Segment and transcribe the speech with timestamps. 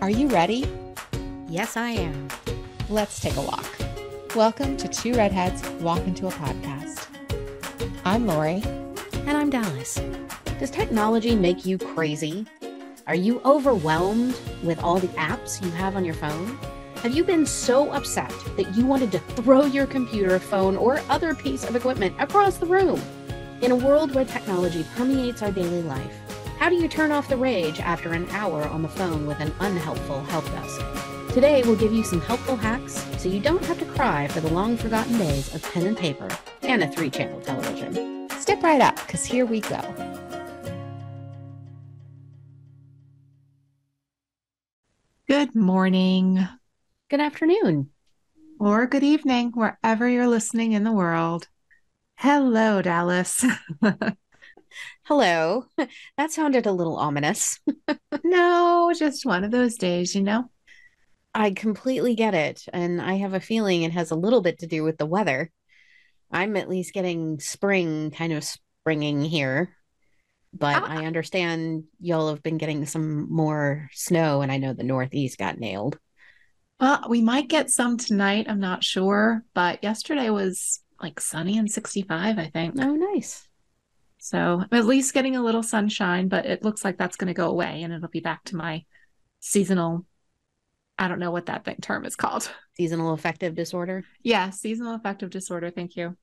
[0.00, 0.64] Are you ready?
[1.48, 2.28] Yes, I am.
[2.88, 3.66] Let's take a walk.
[4.36, 7.08] Welcome to Two Redheads Walk Into a Podcast.
[8.04, 8.62] I'm Lori.
[9.26, 10.00] And I'm Dallas.
[10.60, 12.46] Does technology make you crazy?
[13.08, 16.56] Are you overwhelmed with all the apps you have on your phone?
[17.02, 21.34] Have you been so upset that you wanted to throw your computer, phone, or other
[21.34, 23.02] piece of equipment across the room?
[23.62, 26.27] In a world where technology permeates our daily life,
[26.68, 29.50] how do you turn off the rage after an hour on the phone with an
[29.60, 30.78] unhelpful help desk?
[31.32, 34.52] Today, we'll give you some helpful hacks so you don't have to cry for the
[34.52, 36.28] long forgotten days of pen and paper
[36.60, 38.28] and a three channel television.
[38.38, 39.80] Step right up, because here we go.
[45.26, 46.46] Good morning.
[47.08, 47.88] Good afternoon.
[48.60, 51.48] Or good evening, wherever you're listening in the world.
[52.16, 53.42] Hello, Dallas.
[55.04, 55.64] Hello.
[56.16, 57.60] That sounded a little ominous.
[58.24, 60.50] no, just one of those days, you know?
[61.34, 62.64] I completely get it.
[62.72, 65.50] And I have a feeling it has a little bit to do with the weather.
[66.30, 69.76] I'm at least getting spring kind of springing here.
[70.52, 70.86] But ah.
[70.88, 75.58] I understand y'all have been getting some more snow, and I know the Northeast got
[75.58, 75.98] nailed.
[76.80, 78.46] Well, we might get some tonight.
[78.48, 79.44] I'm not sure.
[79.54, 82.74] But yesterday was like sunny and 65, I think.
[82.78, 83.47] Oh, nice.
[84.18, 87.34] So I'm at least getting a little sunshine, but it looks like that's going to
[87.34, 88.84] go away and it'll be back to my
[89.40, 90.04] seasonal.
[90.98, 92.50] I don't know what that thing term is called.
[92.76, 94.04] Seasonal affective disorder.
[94.22, 95.70] Yeah, seasonal affective disorder.
[95.70, 96.16] Thank you.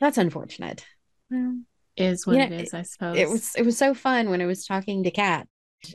[0.00, 0.84] That's unfortunate.
[1.30, 1.60] Well,
[1.96, 3.18] is what it is, I suppose.
[3.18, 5.46] It was it was so fun when I was talking to Kat,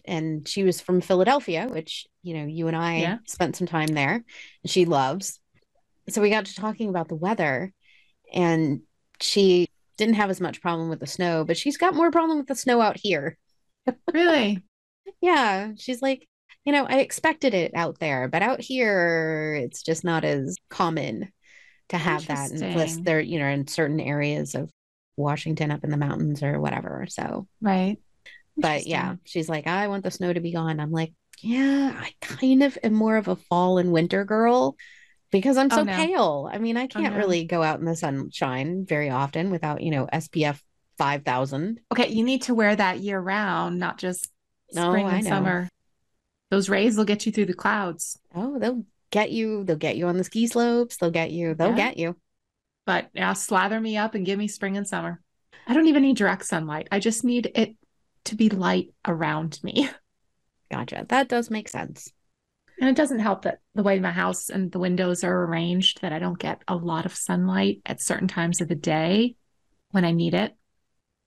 [0.06, 3.18] and she was from Philadelphia, which you know you and I yeah.
[3.26, 4.24] spent some time there,
[4.66, 5.40] she loves.
[6.10, 7.74] So we got to talking about the weather,
[8.34, 8.82] and
[9.22, 12.48] she didn't have as much problem with the snow, but she's got more problem with
[12.48, 13.38] the snow out here.
[14.14, 14.64] really?
[15.22, 15.72] yeah.
[15.78, 16.28] She's like,
[16.66, 21.32] you know, I expected it out there, but out here it's just not as common
[21.90, 24.72] to have that unless they're, you know, in certain areas of
[25.18, 27.06] Washington up in the mountains or whatever.
[27.10, 27.98] So right.
[28.56, 30.80] But yeah, she's like, I want the snow to be gone.
[30.80, 34.76] I'm like, yeah, I kind of am more of a fall and winter girl
[35.34, 35.96] because I'm oh, so oh, no.
[35.96, 36.50] pale.
[36.52, 37.18] I mean, I oh, can't oh, no.
[37.18, 40.62] really go out in the sunshine very often without, you know, SPF
[40.98, 41.82] 5000.
[41.92, 44.30] Okay, you need to wear that year round, not just
[44.78, 45.68] oh, spring and summer.
[46.52, 48.20] Those rays will get you through the clouds.
[48.36, 49.64] Oh, they'll get you.
[49.64, 50.98] They'll get you on the ski slopes.
[50.98, 51.56] They'll get you.
[51.56, 51.76] They'll yeah.
[51.76, 52.16] get you.
[52.86, 55.20] But yeah, slather me up and give me spring and summer.
[55.66, 56.90] I don't even need direct sunlight.
[56.92, 57.76] I just need it
[58.26, 59.90] to be light around me.
[60.72, 61.06] Gotcha.
[61.10, 62.12] That does make sense.
[62.84, 66.12] And it doesn't help that the way my house and the windows are arranged that
[66.12, 69.38] I don't get a lot of sunlight at certain times of the day
[69.92, 70.54] when I need it.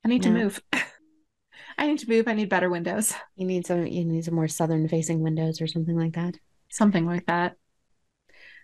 [0.04, 0.32] I need yeah.
[0.32, 0.62] to move.
[1.78, 2.28] I need to move.
[2.28, 3.14] I need better windows.
[3.36, 6.34] You need some you need some more southern facing windows or something like that.
[6.68, 7.56] Something like that.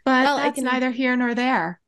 [0.05, 0.65] But well, that's can...
[0.65, 1.81] neither here nor there.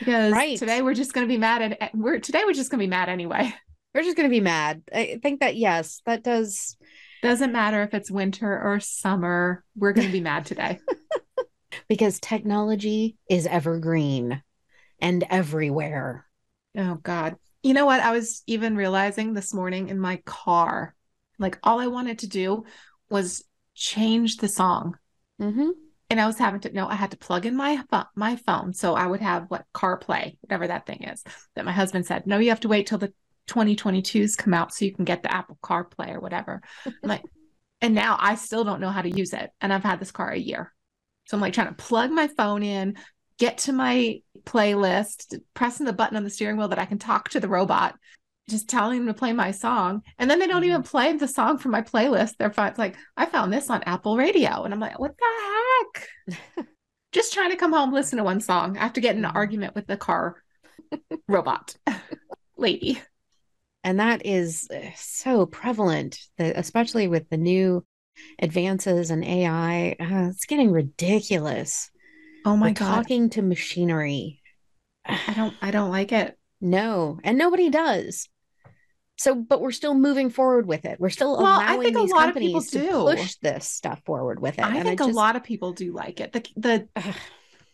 [0.00, 0.58] Because right.
[0.58, 2.90] today we're just going to be mad at we're today we're just going to be
[2.90, 3.54] mad anyway.
[3.94, 4.82] We're just going to be mad.
[4.92, 6.75] I think that yes, that does
[7.26, 9.64] doesn't matter if it's winter or summer.
[9.76, 10.78] We're going to be mad today.
[11.88, 14.42] because technology is evergreen
[15.00, 16.26] and everywhere.
[16.76, 17.36] Oh, God.
[17.62, 18.00] You know what?
[18.00, 20.94] I was even realizing this morning in my car,
[21.38, 22.64] like all I wanted to do
[23.10, 23.44] was
[23.74, 24.96] change the song.
[25.40, 25.70] Mm-hmm.
[26.08, 27.82] And I was having to no, I had to plug in my
[28.14, 31.24] my phone, so I would have what CarPlay, whatever that thing is.
[31.56, 33.12] That my husband said, no, you have to wait till the
[33.48, 36.62] 2022s come out so you can get the Apple CarPlay or whatever.
[37.02, 37.22] like,
[37.80, 39.50] and now I still don't know how to use it.
[39.60, 40.72] And I've had this car a year.
[41.26, 42.96] So I'm like trying to plug my phone in,
[43.38, 47.30] get to my playlist, pressing the button on the steering wheel that I can talk
[47.30, 47.96] to the robot,
[48.48, 50.02] just telling them to play my song.
[50.18, 50.90] And then they don't even mm-hmm.
[50.90, 52.36] play the song from my playlist.
[52.38, 52.70] They're fine.
[52.70, 54.62] It's like, I found this on Apple Radio.
[54.62, 56.66] And I'm like, what the heck?
[57.12, 59.36] just trying to come home, listen to one song after getting an mm-hmm.
[59.36, 60.36] argument with the car
[61.28, 61.74] robot
[62.56, 63.00] lady
[63.86, 67.84] and that is eh, so prevalent that especially with the new
[68.40, 71.90] advances in ai uh, it's getting ridiculous.
[72.44, 72.94] Oh my We're god.
[72.96, 74.42] talking to machinery.
[75.06, 76.36] I don't i don't like it.
[76.58, 78.28] No and nobody does.
[79.18, 80.98] So but we're still moving forward with it.
[80.98, 83.68] We're still well, allowing I think these a lot companies of people to push this
[83.68, 86.32] stuff forward with it i think a lot of people do like it.
[86.32, 86.88] The the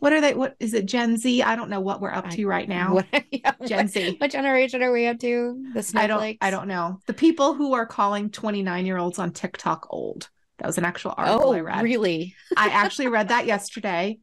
[0.02, 0.34] what are they?
[0.34, 0.86] What is it?
[0.86, 1.44] Gen Z?
[1.44, 2.94] I don't know what we're up to right now.
[2.94, 4.16] What, yeah, Gen Z.
[4.18, 5.64] What generation are we up to?
[5.74, 6.38] The snowflakes?
[6.40, 6.56] I don't.
[6.56, 6.98] I don't know.
[7.06, 10.28] The people who are calling 29 year olds on TikTok old.
[10.58, 11.84] That was an actual article oh, I read.
[11.84, 12.34] Really?
[12.56, 14.18] I actually read that yesterday.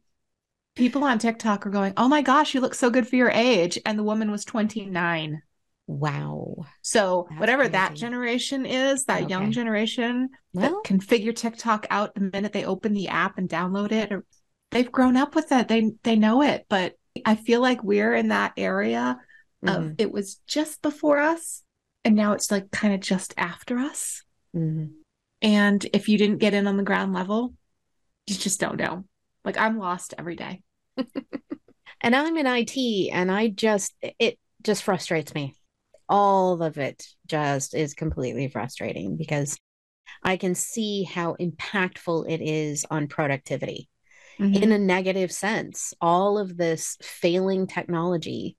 [0.76, 3.78] People on TikTok are going, "Oh my gosh, you look so good for your age,"
[3.86, 5.40] and the woman was 29.
[5.86, 6.66] Wow.
[6.82, 12.14] So That's whatever that generation is, that young generation Well, that can figure TikTok out
[12.14, 14.26] the minute they open the app and download it, or
[14.70, 15.68] they've grown up with it.
[15.68, 16.66] They they know it.
[16.68, 16.94] But
[17.24, 19.18] I feel like we're in that area
[19.66, 21.62] of mhm, it was just before us,
[22.04, 24.22] and now it's like kind of just after us.
[24.54, 25.00] mhm.
[25.42, 27.54] And if you didn't get in on the ground level,
[28.26, 29.04] you just don't know.
[29.44, 30.62] Like I'm lost every day.
[32.00, 35.54] And I'm in IT and I just, it just frustrates me.
[36.08, 39.58] All of it just is completely frustrating because
[40.22, 43.88] I can see how impactful it is on productivity
[44.40, 44.62] Mm-hmm.
[44.62, 45.92] in a negative sense.
[46.00, 48.56] All of this failing technology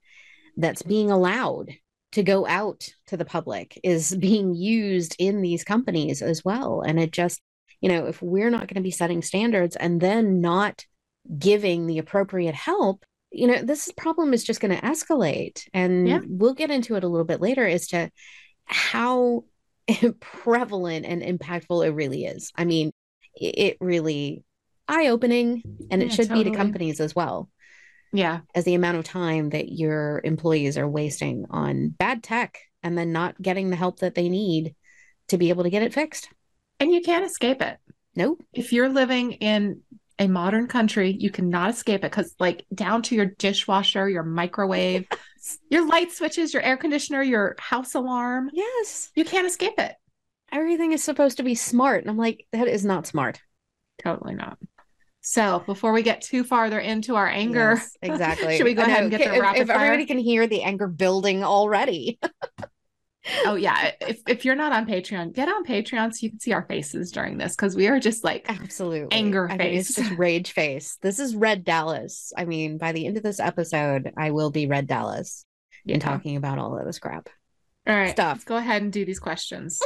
[0.56, 1.70] that's being allowed
[2.12, 6.82] to go out to the public is being used in these companies as well.
[6.82, 7.40] And it just,
[7.80, 10.84] you know, if we're not going to be setting standards and then not
[11.38, 15.66] giving the appropriate help, you know, this problem is just going to escalate.
[15.72, 16.20] And Yeah.
[16.26, 18.10] we'll get into it a little bit later as to
[18.66, 19.44] how
[20.20, 22.52] prevalent and impactful it really is.
[22.54, 22.92] I mean,
[23.34, 24.44] it really
[24.92, 27.48] eye opening, and it Yeah, should be to companies as well
[28.12, 28.40] yeah.
[28.54, 33.10] as the amount of time that your employees are wasting on bad tech and then
[33.12, 34.74] not getting the help that they need
[35.28, 36.28] to be able to get it fixed.
[36.78, 37.78] And you can't escape it.
[38.14, 38.42] Nope.
[38.52, 39.80] If you're living in
[40.18, 45.06] a modern country, you cannot escape it because, like, down to your dishwasher, your microwave,
[45.70, 49.10] your light switches, your air conditioner, your house alarm, Yes.
[49.14, 49.94] you can't escape it.
[50.52, 52.02] Everything is supposed to be smart.
[52.02, 53.40] And I'm like, that is not smart.
[54.02, 54.58] Totally not.
[55.24, 58.56] So, before we get too farther into our anger, Yes, exactly.
[58.58, 59.76] Should we go ahead and get the if, rapid if fire?
[59.76, 62.18] everybody can hear the anger building already.
[63.46, 66.52] oh yeah, if if you're not on Patreon, get on Patreon so you can see
[66.52, 69.16] our faces during this because we are just like Absolutely.
[69.16, 70.08] Anger I mean, it's face.
[70.08, 70.98] just rage face.
[71.00, 72.32] This is Red Dallas.
[72.36, 75.46] I mean, by the end of this episode, I will be Red Dallas
[75.84, 75.94] yeah.
[75.94, 77.28] in talking about all of this crap.
[77.86, 78.38] All right, stuff.
[78.38, 79.80] Let's go ahead and do these questions.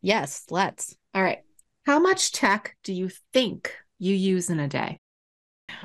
[0.00, 0.96] Yes, let's.
[1.12, 1.40] All right,
[1.84, 4.98] how much tech do you think you use in a day?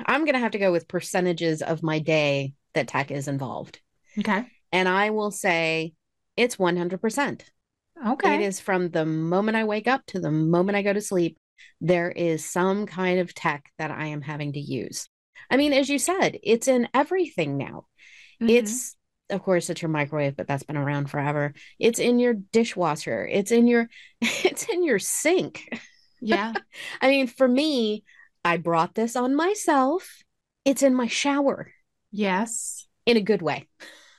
[0.06, 3.80] I'm going to have to go with percentages of my day that tech is involved.
[4.18, 4.46] Okay.
[4.70, 5.94] And I will say
[6.36, 7.42] it's 100%.
[8.06, 8.34] Okay.
[8.34, 11.38] It is from the moment I wake up to the moment I go to sleep,
[11.80, 15.08] there is some kind of tech that I am having to use.
[15.50, 17.86] I mean, as you said, it's in everything now.
[18.40, 18.50] Mhm.
[18.50, 18.96] It's,
[19.30, 21.54] of course, it's your microwave, but that's been around forever.
[21.78, 23.26] It's in your dishwasher.
[23.26, 23.88] It's in your,
[24.20, 25.68] it's in your sink.
[26.22, 26.54] Yeah.
[27.00, 28.04] I mean, for me,
[28.44, 30.22] I brought this on myself.
[30.64, 31.72] It's in my shower
[32.10, 32.86] Yes.
[33.06, 33.68] in a good way.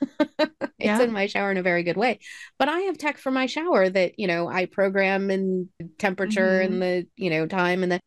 [0.38, 1.02] it's Yeah.
[1.02, 2.18] in my shower in a very good way.
[2.58, 5.68] But I have tech for my shower that, you know, I program in
[5.98, 6.64] temperature Mhm.
[6.66, 8.00] and the, you know, time and the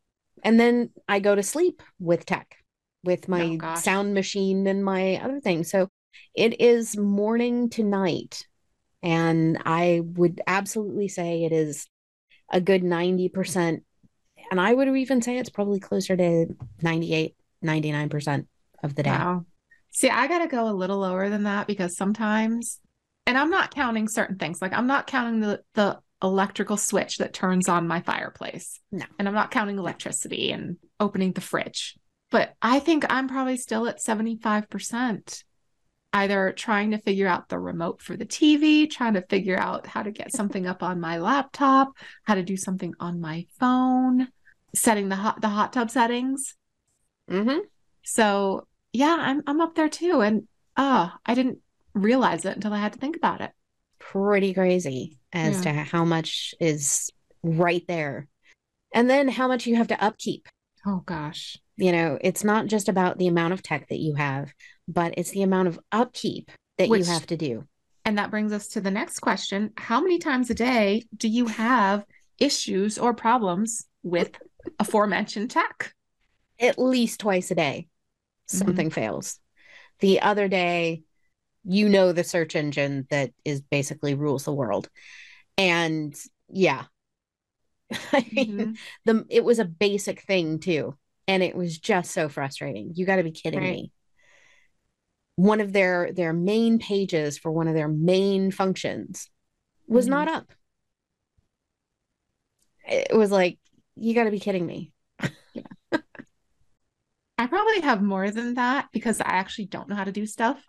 [0.43, 2.57] and then I go to sleep with tech,
[3.03, 5.63] with my Oh, sound machine and my other thing.
[5.63, 5.87] So
[6.35, 8.45] it is morning to night.
[9.01, 11.87] And I would absolutely say it is
[12.51, 13.83] a good 90%.
[14.51, 16.47] And I would even say it's probably closer to
[16.81, 18.45] 98, 99%
[18.83, 19.09] of the day.
[19.09, 19.45] Wow.
[19.91, 22.79] See, I got to go a little lower than that because sometimes,
[23.25, 24.61] and I'm not counting certain things.
[24.61, 28.79] Like I'm not counting the the electrical switch that turns on my fireplace.
[28.91, 29.05] No.
[29.19, 31.95] And I'm not counting electricity and opening the fridge.
[32.31, 35.43] But I think I'm probably still at 75%.
[36.13, 40.01] Either trying to figure out the remote for the TV, trying to figure out how
[40.01, 41.89] to get something up on my laptop,
[42.23, 44.27] how to do something on my phone,
[44.73, 46.55] setting the hot the hot tub settings.
[47.29, 47.59] Mm-hmm.
[48.03, 50.21] So yeah, I'm I'm up there too.
[50.21, 51.59] And uh I didn't
[51.93, 53.51] realize it until I had to think about it.
[53.99, 57.09] pretty crazy as to how much is
[57.43, 58.27] right there.
[58.93, 60.47] And then how much you have to upkeep.
[60.85, 61.57] Oh gosh.
[61.75, 64.53] You know, it's not just about the amount of tech that you have,
[64.87, 67.65] but it's the amount of upkeep that Which- you have to do.
[68.05, 69.73] And that brings us to the next question.
[69.75, 72.05] How many times a day do you have
[72.39, 74.31] issues or problems with
[74.79, 75.93] aforementioned tech?
[76.59, 77.87] At least twice a day,
[78.47, 79.39] something fails.
[79.99, 81.03] The other day,
[81.63, 84.89] you know, the search engine that is basically rules the world.
[85.57, 86.15] And
[86.49, 86.85] yeah,
[88.11, 88.77] I mean, Mhm.
[89.05, 90.97] the it was a basic thing too
[91.27, 93.71] and it was just so frustrating you got to be kidding Right.
[93.71, 93.91] me
[95.35, 99.29] one of their their main pages for one of their main functions
[99.87, 100.09] was Mhm.
[100.11, 100.51] not up
[102.87, 103.59] it was like
[103.99, 104.91] you got to be kidding me
[105.53, 105.63] yeah.
[107.37, 110.63] I probably have more than that because I actually don't know how to do stuff.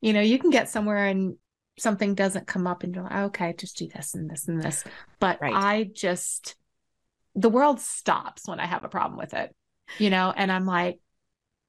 [0.00, 1.36] You know, you can get somewhere and
[1.78, 4.84] something doesn't come up and you're like, okay, just do this and this and this.
[5.18, 5.54] But Right.
[5.54, 6.56] I just,
[7.34, 9.54] the world stops when I have a problem with it,
[9.98, 11.00] you know, and I'm like,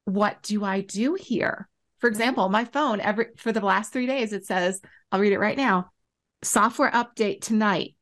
[0.04, 1.68] what do I do here?
[1.98, 2.14] For mm-hmm.
[2.14, 5.56] example, my phone every for the last 3 days it says, I'll read it right
[5.56, 5.90] now.
[6.42, 7.95] Software update tonight.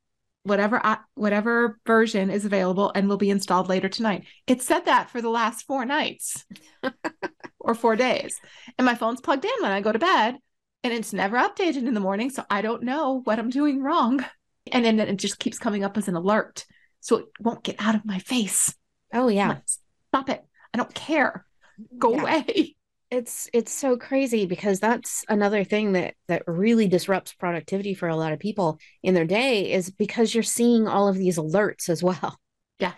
[0.44, 4.24] Whatever I, whatever version is available and will be installed later tonight.
[4.46, 6.44] It said that for the last 4 nights.
[7.60, 8.38] or 4 days.
[8.78, 10.36] And my phone's plugged in when I go to bed
[10.82, 14.24] and it's never updated in the morning, so I don't know what I'm doing wrong.
[14.70, 16.66] And then it just keeps coming up as an alert.
[17.00, 18.74] So it won't get out of my face.
[19.12, 19.58] Oh yeah.
[20.08, 20.42] Stop it.
[20.72, 21.46] I don't care.
[21.98, 22.20] Go Yeah.
[22.22, 22.76] away.
[23.14, 28.16] It's it's so crazy because that's another thing that that really disrupts productivity for a
[28.16, 32.02] lot of people in their day is because you're seeing all of these alerts as
[32.02, 32.38] well.
[32.78, 32.92] Yeah.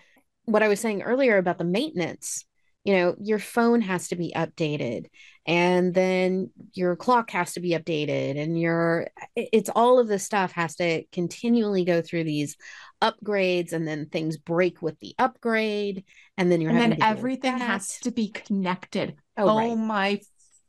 [0.45, 2.45] What I was saying earlier about the maintenance,
[2.83, 5.05] you know, your phone has to be updated
[5.45, 10.51] and then your clock has to be updated and your it's all of this stuff
[10.51, 12.57] has to continually go through these
[13.01, 16.03] upgrades and then things break with the upgrade
[16.37, 19.15] and then you're And having then everything has to be connected.
[19.37, 19.77] oh, Oh, right.
[19.77, 20.19] my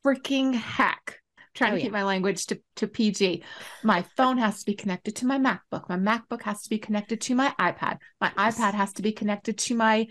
[0.04, 1.18] freaking heck.
[1.54, 1.98] Trying Oh, to keep yeah.
[1.98, 3.42] my language to, to PG.
[3.82, 5.88] My phone has to be connected to my MacBook.
[5.88, 7.98] My MacBook has to be connected to my iPad.
[8.20, 8.58] My Yes.
[8.58, 10.06] iPad has to be connected to my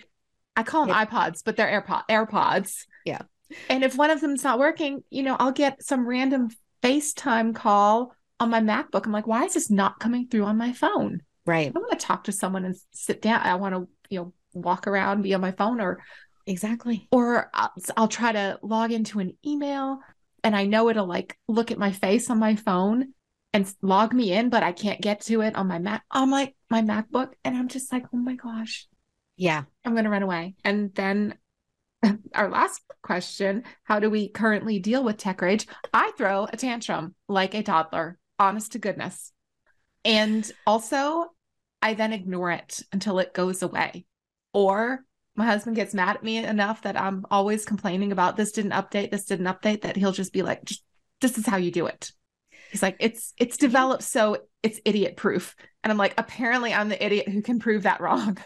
[0.55, 2.85] I call them iPods, but they're AirPod AirPods.
[3.05, 3.21] Yeah.
[3.69, 6.49] And if one of them's not working, you know, I'll get some random
[6.81, 9.05] FaceTime call on my MacBook.
[9.05, 11.21] I'm like, why is this not coming through on my phone?
[11.47, 13.41] Right I want to talk to someone and sit down.
[13.41, 16.03] I want to, you know, walk around, be on my phone or
[16.45, 19.99] exactly or I'll, I'll try to log into an email
[20.43, 23.13] and I know it'll like look at my face on my phone
[23.53, 26.53] and log me in, but I can't get to it on my Mac on my
[26.69, 28.87] my MacBook, and I'm just like, oh my gosh,
[29.35, 30.55] yeah I'm gonna run away.
[30.63, 31.35] And then
[32.35, 35.67] our last question: How do we currently deal with tech rage?
[35.93, 39.31] I throw a tantrum like a toddler, honest to goodness,
[40.05, 41.31] and also
[41.81, 44.05] I then ignore it until it goes away,
[44.53, 45.03] or
[45.35, 49.11] my husband gets mad at me enough that I'm always complaining about this didn't update,
[49.11, 50.83] this didn't update, that he'll just be like, just
[51.21, 52.11] this is how you do it.
[52.71, 55.55] He's like, it's it's developed so it's idiot proof.
[55.83, 58.37] And I'm like, apparently I'm the idiot who can prove that wrong.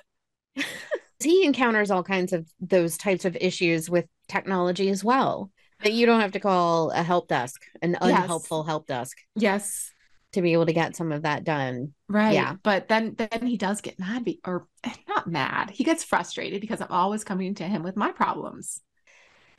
[1.24, 5.52] he encounters all kinds of those types of issues with technology as well
[5.84, 8.02] that you don't have to call a help desk an Yes.
[8.02, 9.92] unhelpful help desk Yes.
[10.34, 12.34] To be able to get some of that done Right.
[12.34, 12.56] Yeah.
[12.64, 15.70] But then then he does get mad be- or eh, not mad.
[15.70, 18.82] He gets frustrated because I'm always coming to him with my problems.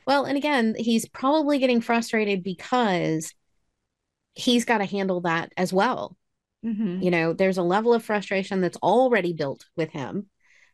[0.05, 3.33] well and again he's probably getting frustrated because
[4.33, 6.17] he's got to handle that as well
[6.65, 7.03] Mhm.
[7.03, 10.27] you know there's a level of frustration that's already built with him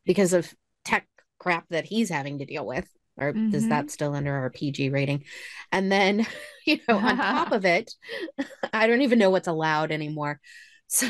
[0.05, 0.53] because of
[0.85, 1.07] tech
[1.39, 2.87] crap that he's having to deal with
[3.19, 3.69] or is Mhm.
[3.69, 5.23] that still under our pg rating
[5.71, 6.25] and then
[6.65, 7.93] you know on top of it
[8.73, 10.39] i don't even know what's allowed anymore
[10.87, 11.07] so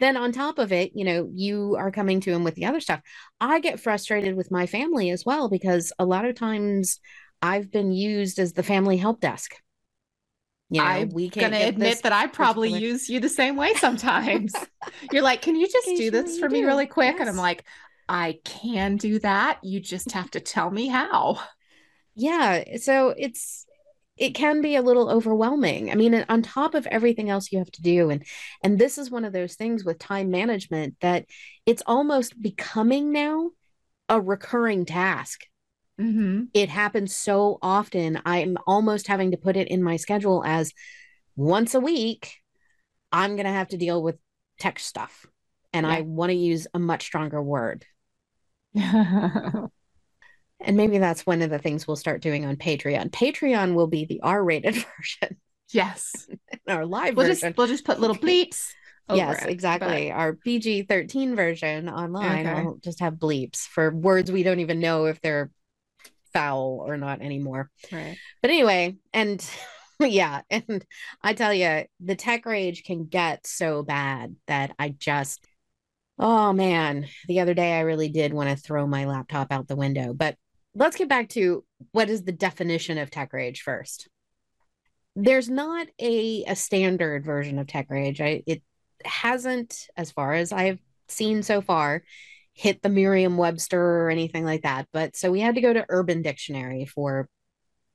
[0.00, 2.80] then on top of it you know you are coming to him with the other
[2.80, 3.00] stuff
[3.40, 6.98] i get frustrated with my family as well because a lot of times
[7.42, 9.54] i've been used as the family help desk
[10.70, 13.54] you know I'm we can't gonna admit that I probably particular- use you the same
[13.56, 14.52] way sometimes.
[15.12, 17.20] You're like, can you just do this for me really quick?
[17.20, 17.64] And I'm like,
[18.08, 19.58] I can do that.
[19.62, 21.40] You just have to tell me how.
[22.14, 23.66] yeah so it's
[24.16, 27.70] it can be a little overwhelming i mean on top of everything else you have
[27.70, 28.24] to do and
[28.62, 31.26] and this is one of those things with time management that
[31.66, 33.50] it's almost becoming now
[34.08, 35.44] a recurring task
[36.00, 36.44] Mm-hmm.
[36.52, 40.72] it happens so often i'm almost having to put it in my schedule as
[41.36, 42.34] once a week
[43.12, 44.16] i'm going to have to deal with
[44.60, 45.24] tech stuff
[45.72, 47.86] and i want to use a much stronger word
[50.60, 54.04] and maybe that's one of the things we'll start doing on patreon patreon will be
[54.04, 55.36] the r-rated version
[55.72, 56.26] yes.
[56.68, 58.68] our live We'll version just we'll just put little bleeps.
[59.08, 62.62] over yes it, exactly our pg-13 version online Okay.
[62.64, 65.50] will just have bleeps for words we don't even know if they're
[66.32, 68.16] foul or not anymore right.
[68.42, 69.44] But anyway, and
[70.00, 70.84] yeah, and
[71.22, 75.42] I tell you, the tech rage can get so bad that I just,
[76.18, 79.76] oh man, the other day I really did want to throw my laptop out the
[79.76, 80.12] window.
[80.14, 80.36] But
[80.74, 84.08] let's get back to what is the definition of tech rage first.
[85.14, 88.20] There's not a a standard version of tech rage.
[88.20, 88.62] I it
[89.04, 92.02] hasn't, as far as I've seen so far,
[92.52, 94.88] hit the Merriam-Webster or anything like that.
[94.92, 97.28] But so we had to go to Urban Dictionary for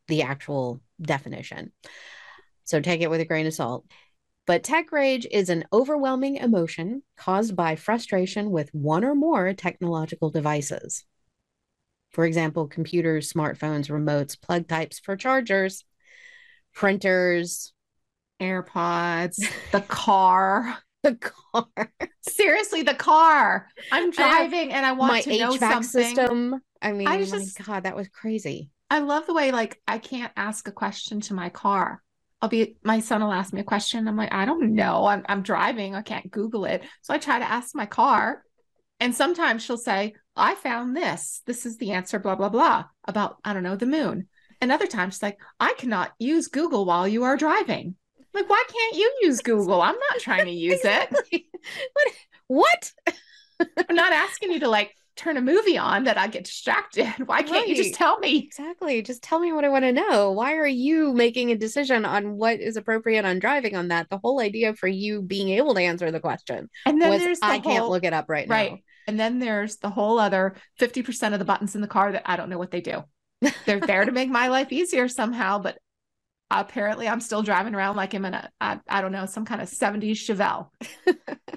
[0.08, 1.72] the actual definition.
[2.63, 3.86] So take it with a grain of salt.
[4.48, 10.30] But tech rage is an overwhelming emotion caused by frustration with one or more technological
[10.30, 11.06] devices.
[12.10, 15.86] For example, computers, smartphones, remotes, plug types for chargers,
[16.74, 17.72] printers,
[18.42, 19.40] AirPods,
[19.72, 20.78] the car.
[21.04, 23.68] the car, Seriously, the car.
[23.92, 25.82] I'm I driving and I want my to know HVAC something.
[26.04, 26.62] system.
[26.82, 28.70] I mean, I my just- God, that was crazy.
[28.90, 32.04] I love the way like I can't ask a question to my car.
[32.42, 34.08] I'll be my son will ask me a question.
[34.08, 35.06] I'm like, I don't know.
[35.06, 35.96] I'm I'm driving.
[35.96, 36.84] I can't Google it.
[37.02, 38.44] So I try to ask my car.
[39.00, 41.42] And sometimes she'll say, I found this.
[41.46, 44.28] This is the answer, blah, blah, blah, about, I don't know, the moon.
[44.62, 47.96] And other times she's like, I cannot use Google while you are driving.
[48.34, 49.82] Like, why can't you use Google?
[49.82, 51.10] I'm not trying to use it.
[52.48, 52.92] what?
[53.90, 57.06] I'm not asking you to like turn a movie on that I get distracted.
[57.25, 57.68] Why can't right.
[57.68, 58.39] you just tell me?
[58.39, 59.01] Exactly.
[59.01, 60.32] Just tell me what I want to know.
[60.32, 64.10] Why are you making a decision on what is appropriate on driving on that?
[64.10, 66.70] The whole idea for you being able to answer the question.
[66.86, 68.72] And then there's the I whole, can't look it up right, right.
[68.72, 68.77] now.
[69.08, 72.36] And then there's the whole other 50% of the buttons in the car that I
[72.36, 73.03] don't know what they do.
[73.65, 75.77] They're there to make my life easier somehow, but
[76.60, 79.62] apparently I'm still driving around like I'm in a, I, I don't know, some kind
[79.62, 80.70] of 70s Chevelle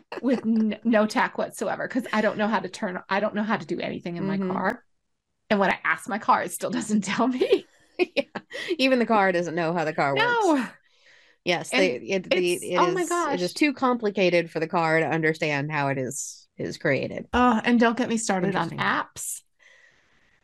[0.22, 3.42] with n- no tech whatsoever because I don't know how to turn, I don't know
[3.42, 4.46] how to do anything in mm-hmm.
[4.46, 4.84] my car.
[5.50, 7.66] And when I ask my car, it still doesn't tell me.
[7.98, 8.22] yeah.
[8.78, 10.70] Even the car doesn't know how the car works.
[11.44, 13.34] Yes, they, it, it, it oh is, my gosh.
[13.34, 17.26] it is too complicated for the car to understand how it is is created.
[17.34, 19.42] Oh, and don't get me started on apps.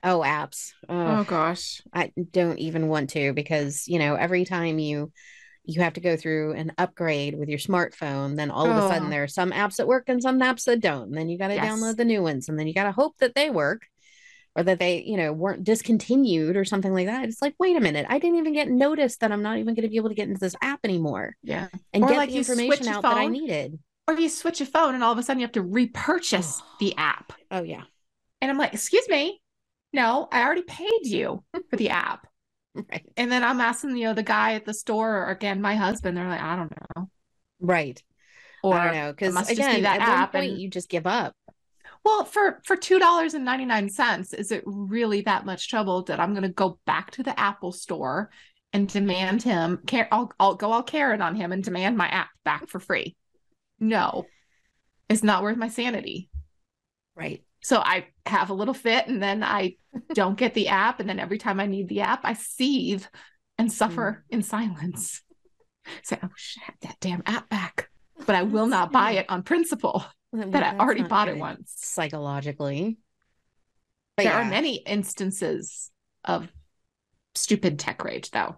[0.02, 0.72] Oh, apps.
[0.88, 1.82] Oh, oh gosh.
[1.92, 5.12] I don't even want to because, you know, every time you
[5.64, 9.08] you have to go through an upgrade with your smartphone, then all of a sudden
[9.08, 9.10] oh.
[9.10, 11.08] there are some apps that work and some apps that don't.
[11.08, 11.66] And then you got to yes.
[11.66, 13.82] download the new ones and then you got to hope that they work
[14.56, 17.24] or that they, you know, weren't discontinued or something like that.
[17.24, 19.82] It's like, wait a minute, I didn't even get noticed that I'm not even going
[19.82, 21.36] to be able to get into this app anymore.
[21.42, 21.68] Yeah.
[21.92, 23.78] And or get like the information out phone, that I needed.
[24.08, 26.96] Or you switch a phone and all of a sudden you have to repurchase the
[26.96, 27.32] app.
[27.50, 27.82] Oh, yeah.
[28.40, 29.40] And I'm like, excuse me,
[29.92, 32.26] no, I already paid you for the app.
[32.72, 33.04] Right.
[33.16, 36.16] And then I'm asking, you know, the guy at the store, or again, my husband,
[36.16, 37.10] they're like, I don't know.
[37.58, 38.00] Right.
[38.62, 39.12] Or I don't know.
[39.12, 41.34] Because again, that at app point, and you just give up.
[42.04, 46.04] Well, for for two dollars and ninety nine cents, is it really that much trouble
[46.04, 48.30] that I'm going to go back to the Apple store
[48.72, 49.82] and demand him?
[50.12, 53.16] I'll I'll go all Karen on him and demand my app back for free.
[53.80, 54.26] No,
[55.08, 56.30] it's not worth my sanity.
[57.16, 57.42] Right.
[57.62, 59.76] So I have a little fit and then I
[60.14, 61.00] don't get the app.
[61.00, 63.04] And then every time I need the app, I seethe
[63.58, 64.34] and suffer mm.
[64.34, 65.22] in silence.
[66.02, 67.90] Say, oh, shit, that damn app back.
[68.26, 71.72] But I will not buy it on principle well, that I already bought it once.
[71.76, 72.98] Psychologically.
[74.16, 74.46] But there yeah.
[74.46, 75.90] are many instances
[76.24, 76.48] of
[77.34, 78.56] stupid tech rage, though.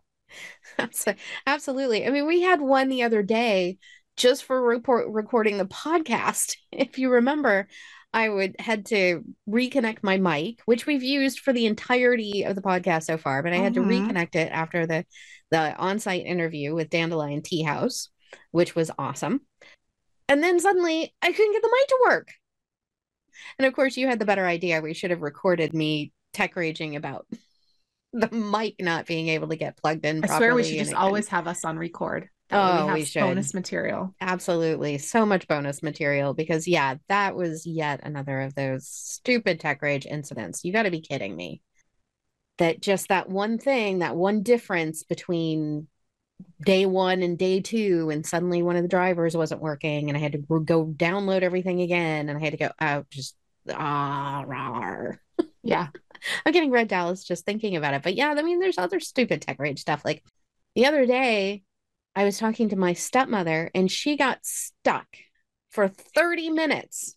[1.46, 2.06] Absolutely.
[2.06, 3.78] I mean, we had one the other day
[4.16, 6.56] just for report recording the podcast.
[6.72, 7.68] If you remember,
[8.14, 12.62] I would had to reconnect my mic, which we've used for the entirety of the
[12.62, 13.88] podcast so far, but I had mm-hmm.
[13.88, 15.04] to reconnect it after the
[15.50, 18.10] the on-site interview with Dandelion Tea House,
[18.50, 19.42] which was awesome.
[20.28, 22.28] And then suddenly I couldn't get the mic to work.
[23.58, 24.80] And of course, you had the better idea.
[24.80, 27.26] We should have recorded me tech raging about
[28.12, 30.24] the mic not being able to get plugged in.
[30.24, 32.28] I swear we should just always have us on record.
[32.52, 33.20] Oh, we, we should.
[33.20, 34.14] Bonus material.
[34.20, 34.98] Absolutely.
[34.98, 40.06] So much bonus material because, yeah, that was yet another of those stupid tech rage
[40.06, 40.64] incidents.
[40.64, 41.62] You got to be kidding me.
[42.58, 45.88] That just that one thing, that one difference between
[46.64, 50.20] day one and day two, and suddenly one of the drivers wasn't working, and I
[50.20, 53.34] had to go download everything again, and I had to go out just
[53.70, 55.16] ah, rawr.
[55.62, 55.88] yeah.
[56.46, 58.02] I'm getting red Dallas just thinking about it.
[58.02, 60.04] But yeah, I mean, there's other stupid tech rage stuff.
[60.04, 60.22] Like
[60.74, 61.62] the other day,
[62.14, 65.06] I was talking to my stepmother and she got stuck
[65.70, 67.16] for 30 minutes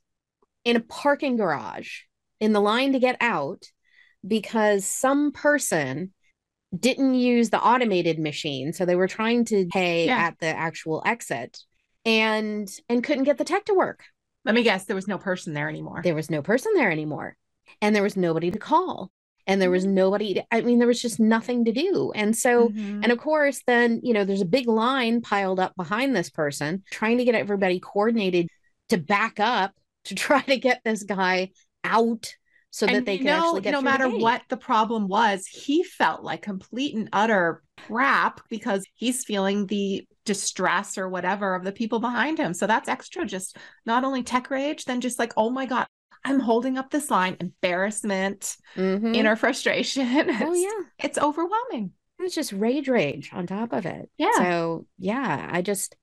[0.64, 2.02] in a parking garage
[2.40, 3.64] in the line to get out
[4.26, 6.14] because some person
[6.78, 8.74] didn't use the automated machine.
[8.74, 10.18] So they were trying to pay yeah.
[10.18, 11.60] at the actual exit
[12.04, 14.04] and and couldn't get the tech to work.
[14.44, 16.02] Let me guess there was no person there anymore.
[16.04, 17.36] There was no person there anymore
[17.82, 19.12] and there was nobody to call
[19.48, 19.96] and there was mm-hmm.
[19.96, 23.04] nobody to, i mean there was just nothing to do and so mm-hmm.
[23.04, 26.84] and of course then you know there's a big line piled up behind this person
[26.92, 28.48] trying to get everybody coordinated
[28.90, 29.74] to back up
[30.06, 31.52] to try to get this guy
[31.84, 32.34] out
[32.72, 35.46] so and that they can know, actually get no matter the what the problem was
[35.48, 41.64] he felt like complete and utter crap because he's feeling the distress or whatever of
[41.64, 45.32] the people behind him so that's extra just not only tech rage then just like
[45.38, 45.86] oh my god
[46.26, 49.14] I'm holding up this line, embarrassment, mm-hmm.
[49.14, 50.08] inner frustration.
[50.42, 51.06] oh yeah.
[51.06, 51.92] It's overwhelming.
[52.20, 54.10] It's just rage rage on top of it.
[54.18, 54.36] Yeah.
[54.38, 55.96] So yeah, I just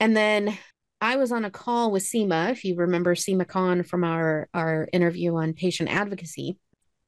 [0.00, 0.58] and then
[1.00, 4.88] I was on a call with Seema, if you remember Seema Khan from our our
[4.92, 6.58] interview on patient advocacy,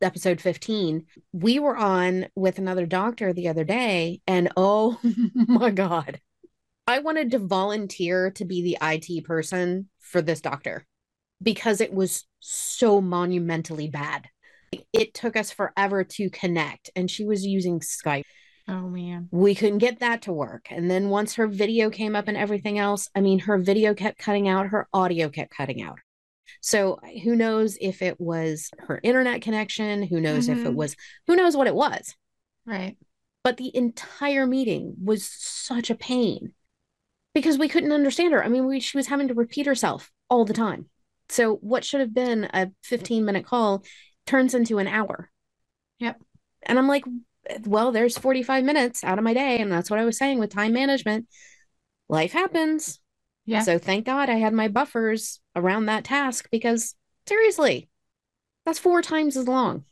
[0.00, 1.06] episode 15.
[1.32, 6.20] We were on with another doctor the other day, and oh my God.
[6.86, 10.84] I wanted to volunteer to be the IT person for this doctor
[11.42, 14.28] because it was so monumentally bad.
[14.92, 18.22] It took us forever to connect, and she was using Skype.
[18.68, 19.28] Oh man.
[19.32, 20.66] We couldn't get that to work.
[20.70, 24.18] And then once her video came up and everything else, I mean, her video kept
[24.18, 25.98] cutting out, her audio kept cutting out.
[26.60, 30.04] So who knows if it was her internet connection?
[30.04, 30.74] Who knows if it Mhm.
[30.74, 30.94] was,
[31.26, 32.14] who knows what it was?
[32.64, 32.96] Right.
[33.42, 36.52] But the entire meeting was such a pain
[37.34, 38.44] because we couldn't understand her.
[38.44, 40.90] I mean, we, she was having to repeat herself all the time.
[41.30, 43.84] So what should have been a 15 minute call
[44.26, 45.30] turns into an hour.
[45.98, 46.20] Yep.
[46.62, 47.04] And I'm like,
[47.64, 49.58] well, there's 45 minutes out of my day.
[49.58, 51.26] And that's what I was saying with time management.
[52.08, 53.00] Life happens.
[53.44, 53.62] Yeah.
[53.62, 56.94] So thank God I had my buffers around that task because
[57.26, 57.88] seriously,
[58.64, 59.84] that's four times as long.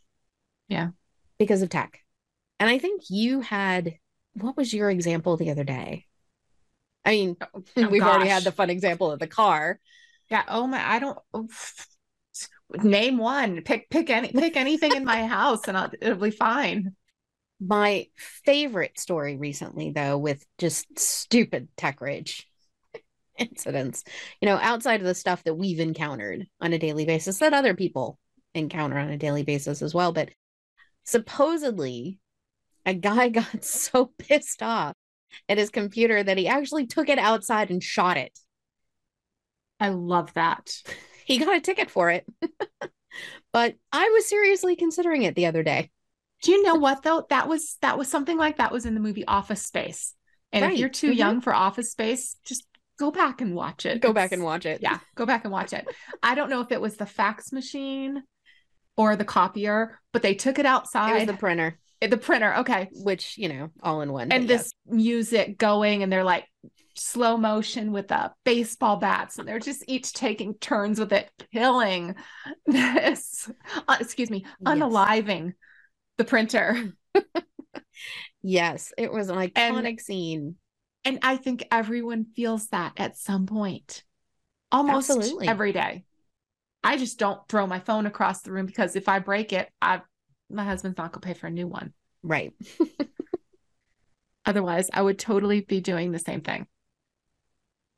[0.68, 0.90] Yeah.
[1.38, 2.01] Because of tech.
[2.61, 3.94] And I think you had,
[4.35, 6.05] what was your example the other day?
[7.05, 9.81] I mean, Oh, oh we've already had the fun example of the car.
[10.30, 10.44] Yeah.
[10.48, 10.86] Oh my.
[10.86, 11.18] I don't.
[11.32, 11.48] Oh,
[12.82, 13.62] name one.
[13.62, 16.94] Pick pick any pick anything in my house, and I'll, it'll be fine.
[17.60, 22.46] My favorite story recently, though, with just stupid tech rage
[23.38, 24.04] incidents,
[24.40, 27.74] you know, outside of the stuff that we've encountered on a daily basis that other
[27.74, 28.18] people
[28.54, 30.12] encounter on a daily basis as well.
[30.12, 30.30] But
[31.04, 32.18] supposedly,
[32.86, 34.94] a guy got so pissed off
[35.48, 38.38] at his computer that he actually took it outside and shot it.
[39.80, 40.70] I love that.
[41.24, 42.24] He got a ticket for it.
[43.52, 45.90] but I was seriously considering it the other day.
[46.42, 47.26] Do you know what though?
[47.28, 50.14] That was that was something like that was in the movie Office Space.
[50.52, 50.72] And Right.
[50.72, 51.16] if you're too Mhm.
[51.16, 52.66] young for Office Space, just
[52.98, 54.00] go back and watch it.
[54.00, 54.80] Go back and watch it.
[54.80, 55.86] Yeah, go back and watch it.
[56.22, 58.22] I don't know if it was the fax machine
[58.96, 61.10] or the copier, but they took it outside.
[61.10, 62.54] It was the printer, the, printer.
[62.60, 62.88] Okay.
[62.92, 64.32] which, you know, all in one.
[64.32, 64.62] And but yes.
[64.62, 66.46] this music going, and they're like
[66.94, 72.14] slow motion with the baseball bats, and they're just each taking turns with it, killing
[72.66, 73.50] this,
[73.87, 74.54] uh, excuse me, Yes.
[74.76, 75.52] unaliving
[76.16, 76.92] the printer.
[78.42, 80.54] Yes, it was an And- iconic scene.
[81.04, 84.04] And I think everyone feels that at some point,
[84.70, 85.48] almost Absolutely.
[85.48, 86.04] every day.
[86.85, 90.02] I just don't throw my phone across the room because if I break it, I
[90.50, 91.92] my husband's not gonna pay for a new one.
[92.22, 92.52] Right.
[94.48, 96.66] Otherwise, I would totally be doing the same thing.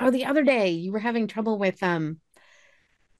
[0.01, 2.19] Oh, the other day you were having trouble with um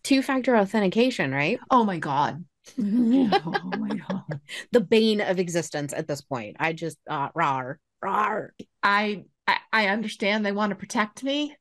[0.03, 1.61] two-factor authentication, right?
[1.71, 2.45] Oh my god.
[2.77, 4.41] oh my god.
[4.73, 6.57] The bane of existence at this point.
[6.59, 8.53] I just uh rar, rar.
[8.83, 11.57] I, I I understand they want to protect me,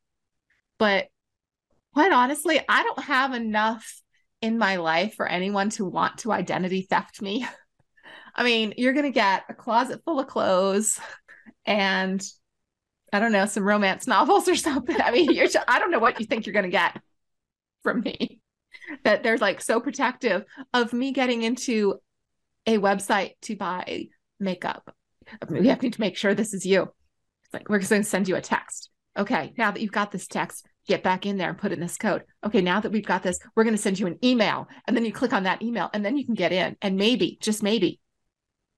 [0.80, 1.06] but
[1.94, 4.02] quite honestly, I don't have enough
[4.42, 7.46] in my life for anyone to want to identity theft me.
[8.36, 11.00] I mean, you're gonna get a closet full of clothes
[11.66, 12.24] and
[13.12, 15.00] I don't know, some romance novels or something.
[15.02, 17.02] I mean, you're ju- I don't know what you think you're gonna get
[17.84, 18.42] from me.
[19.04, 22.00] That they're like so protective of me getting into
[22.66, 24.08] a website to buy
[24.40, 24.94] makeup.
[25.50, 26.84] We have to make sure this is you.
[26.84, 28.90] It's like, we're going to send you a text.
[29.18, 31.98] Okay, now that you've got this text, get back in there and put in this
[31.98, 32.24] code.
[32.46, 34.68] Okay, now that we've got this, we're going to send you an email.
[34.88, 36.78] And then you click on that email and then you can get in.
[36.82, 38.00] And maybe, just maybe,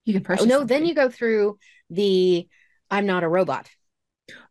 [0.06, 0.46] you can oh, purchase.
[0.46, 1.58] Oh no, then you go through
[1.90, 2.48] the
[2.92, 3.70] I'm not a robot.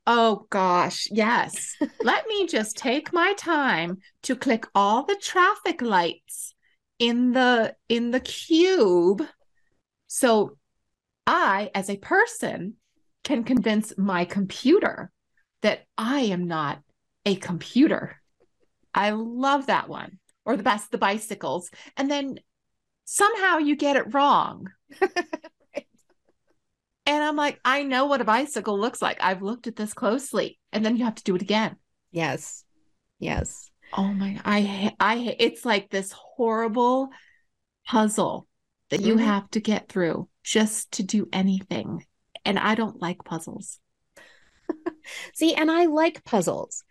[0.06, 1.76] Oh gosh, yes.
[2.02, 6.54] Let me just take my time to click all the traffic lights
[6.98, 9.22] in the in the cube
[10.06, 10.56] so
[11.26, 12.74] I as a person
[13.22, 15.12] can convince my computer
[15.62, 16.80] that I am not
[17.26, 18.16] a computer.
[18.94, 20.18] I love that one.
[20.44, 21.70] Or the best the bicycles.
[21.96, 22.40] And then
[23.04, 24.68] somehow you get it wrong.
[27.10, 29.18] And I'm like, I know what a bicycle looks like.
[29.20, 30.60] I've looked at this closely.
[30.72, 31.74] And then you have to do it again.
[32.12, 32.62] Yes.
[33.18, 33.68] Yes.
[33.92, 37.08] Oh my, I, I, it's like this horrible
[37.84, 38.46] puzzle
[38.90, 39.24] that you Mhm.
[39.24, 42.06] have to get through just to do anything.
[42.44, 43.80] And I don't like puzzles.
[45.34, 46.84] See, and I like puzzles.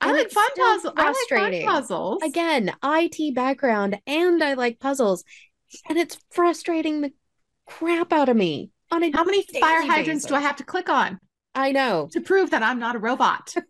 [0.00, 0.56] I like puzzles.
[0.56, 1.66] I like fun frustrating.
[1.68, 2.22] puzzles.
[2.22, 5.22] Again, IT background and I like puzzles.
[5.86, 7.12] And it's frustrating the
[7.66, 10.88] crap out of me on a How many fire hydrants do I have to click
[10.88, 11.18] on
[11.54, 12.08] I know.
[12.12, 13.54] to prove that I'm not a robot?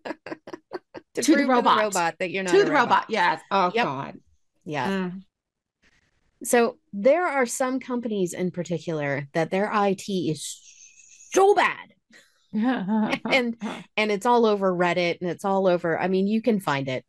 [1.15, 1.79] To, the prove to robot.
[1.79, 3.07] the robot that you're not to the robot.
[3.09, 3.41] Yes.
[3.51, 3.85] Oh Yep.
[3.87, 4.15] God.
[4.67, 5.11] Yeah.
[6.45, 10.61] So there are some companies in particular that their IT is
[11.33, 11.89] so bad.
[12.55, 13.21] Mm.
[13.33, 13.57] And-
[13.97, 15.99] And it's all over Reddit and it's all over.
[15.99, 17.03] I mean, you can find it.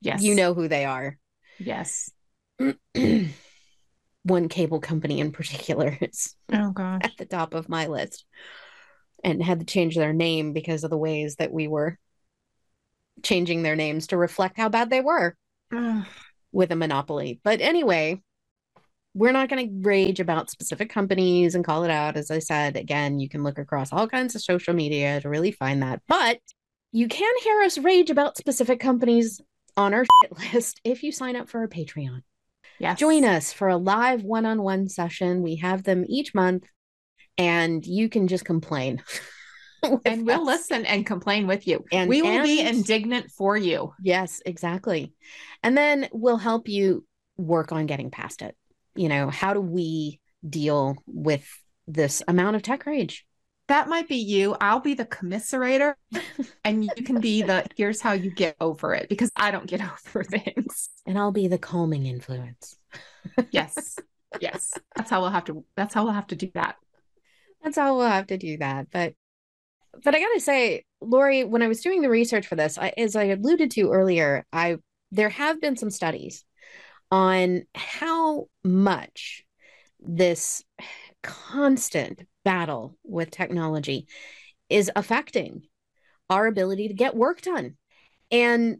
[0.00, 1.18] yes, You know who they are.
[1.58, 2.10] Yes.
[4.28, 8.24] One cable company in particular is Oh at the top of my list
[9.24, 11.98] and had to change their name because of the ways that we were
[13.22, 15.34] changing their names to reflect how bad they were
[16.52, 17.40] with a monopoly.
[17.42, 18.22] But anyway,
[19.14, 22.16] we're not going to rage about specific companies and call it out.
[22.16, 25.50] As I said, again, you can look across all kinds of social media to really
[25.50, 26.00] find that.
[26.06, 26.38] But
[26.92, 29.40] you can hear us rage about specific companies
[29.76, 30.04] on our
[30.52, 32.22] list if you sign up for our Patreon.
[32.80, 32.98] Yes.
[32.98, 35.42] Join us for a live one on one session.
[35.42, 36.64] We have them each month,
[37.36, 39.02] and you can just complain.
[40.04, 40.46] and we'll us.
[40.70, 41.84] listen and complain with you.
[41.92, 43.92] And we will and, be indignant for you.
[44.02, 45.12] Yes, exactly.
[45.62, 47.04] And then we'll help you
[47.36, 48.56] work on getting past it.
[48.94, 51.46] You know, how do we deal with
[51.86, 53.24] this amount of tech rage?
[53.68, 54.56] That might be you.
[54.60, 55.94] I'll be the commiserator
[56.64, 59.80] and you can be the here's how you get over it because I don't get
[60.08, 60.88] over things.
[61.06, 62.76] And I'll be the calming influence.
[63.50, 63.98] yes.
[64.40, 64.72] Yes.
[64.96, 66.76] That's how we'll have to that's how we'll have to do that.
[67.62, 68.88] That's how we'll have to do that.
[68.90, 69.14] But
[70.02, 73.16] but I gotta say, Lori, when I was doing the research for this, I, as
[73.16, 74.78] I alluded to earlier, I
[75.10, 76.44] there have been some studies
[77.10, 79.44] on how much
[80.00, 80.62] this
[81.22, 84.06] constant battle with technology
[84.70, 85.64] is affecting
[86.30, 87.76] our ability to get work done.
[88.30, 88.78] And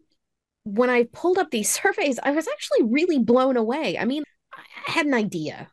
[0.64, 3.98] when I pulled up these surveys, I was actually really blown away.
[3.98, 5.68] I mean, I had an idea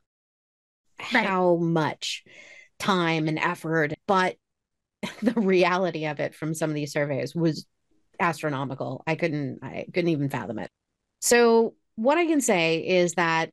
[1.14, 1.26] right.
[1.26, 2.26] how much
[2.80, 4.36] time and effort, but
[5.22, 7.66] the reality of it from some of these surveys was
[8.20, 9.04] astronomical.
[9.08, 10.70] I couldn't I couldn't even fathom it.
[11.22, 13.52] So what I can say is that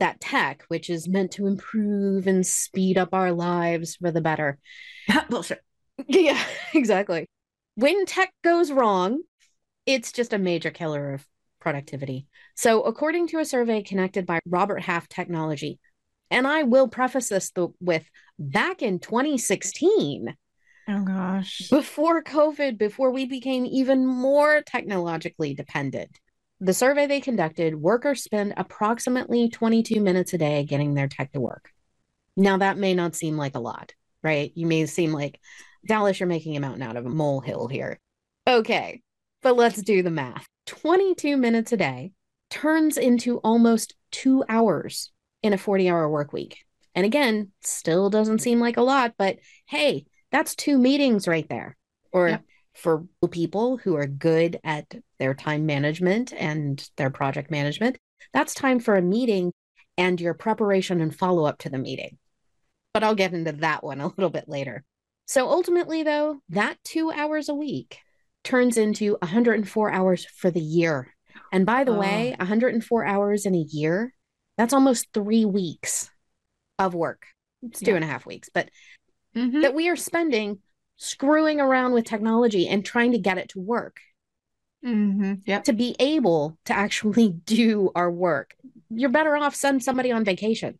[0.00, 4.58] that tech, which is meant to improve and speed up our lives for the better.
[5.30, 5.60] Bullshit.
[6.06, 6.42] Yeah,
[6.74, 7.26] exactly.
[7.76, 9.22] When tech goes wrong,
[9.86, 11.26] it's just a major killer of
[11.60, 12.26] productivity.
[12.56, 15.78] So, according to a survey connected by Robert Half Technology,
[16.30, 18.04] and I will preface this with
[18.38, 20.36] back in 2016,
[20.90, 21.68] Oh gosh.
[21.70, 26.18] Before COVID, before we became even more technologically dependent,
[26.60, 31.40] the survey they conducted, workers spend approximately 22 minutes a day getting their tech to
[31.40, 31.70] work.
[32.36, 34.52] Now, that may not seem like a lot, right?
[34.54, 35.40] You may seem like,
[35.86, 37.98] Dallas, you're making a mountain out of a molehill here.
[38.46, 39.00] Okay,
[39.42, 40.46] but let's do the math.
[40.66, 42.12] 22 minutes a day
[42.50, 45.10] turns into almost two hours
[45.42, 46.64] in a 40 hour work week.
[46.94, 51.76] And again, still doesn't seem like a lot, but hey, that's two meetings right there.
[52.12, 52.44] Or yep.
[52.74, 57.98] For people who are good at their time management and their project management,
[58.32, 59.52] that's time for a meeting
[59.96, 62.18] and your preparation and follow up to the meeting.
[62.94, 64.84] But I'll get into that one a little bit later.
[65.26, 67.98] So ultimately, though, that two hours a week
[68.42, 71.14] turns into 104 hours for the year.
[71.52, 72.00] And by the oh.
[72.00, 74.14] way, 104 hours in a year,
[74.56, 76.10] that's almost three weeks
[76.78, 77.26] of work.
[77.62, 77.96] It's two yeah.
[77.96, 78.70] and a half weeks, but
[79.36, 79.60] mm-hmm.
[79.60, 80.58] that we are spending
[81.00, 84.00] screwing around with technology and trying to get it to work.
[84.84, 85.34] Mm-hmm.
[85.46, 85.64] Yep.
[85.64, 88.54] To be able to actually do our work.
[88.90, 90.78] You're better off send somebody on vacation.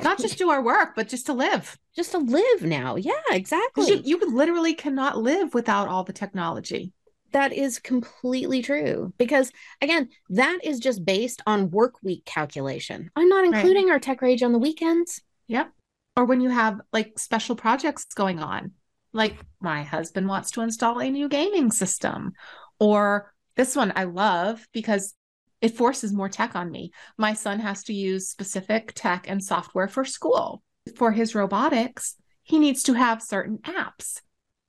[0.00, 1.78] Not just do our work, but just to live.
[1.94, 2.96] Just to live now.
[2.96, 3.86] Yeah, exactly.
[3.86, 6.92] You, you literally cannot live without all the technology.
[7.30, 9.12] That is completely true.
[9.18, 13.08] Because again, that is just based on work week calculation.
[13.14, 13.92] I'm not including right.
[13.92, 15.20] our tech rage on the weekends.
[15.46, 15.70] Yep
[16.16, 18.72] or when you have like special projects going on
[19.14, 22.32] like my husband wants to install a new gaming system
[22.78, 25.14] or this one i love because
[25.62, 29.88] it forces more tech on me my son has to use specific tech and software
[29.88, 30.62] for school
[30.96, 34.20] for his robotics he needs to have certain apps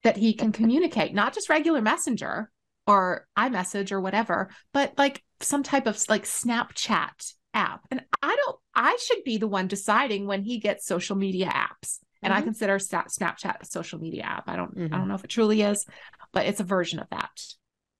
[0.03, 2.49] that he can communicate not just regular messenger
[2.87, 7.81] or iMessage or whatever, but like some type of like Snapchat app.
[7.91, 11.99] And I don't, I should be the one deciding when he gets social media apps.
[12.25, 12.41] And mm-hmm.
[12.41, 14.45] I consider Snapchat a social media app.
[14.47, 14.93] I don't, mm-hmm.
[14.93, 15.85] I don't know if it truly is,
[16.33, 17.29] but it's a version of that.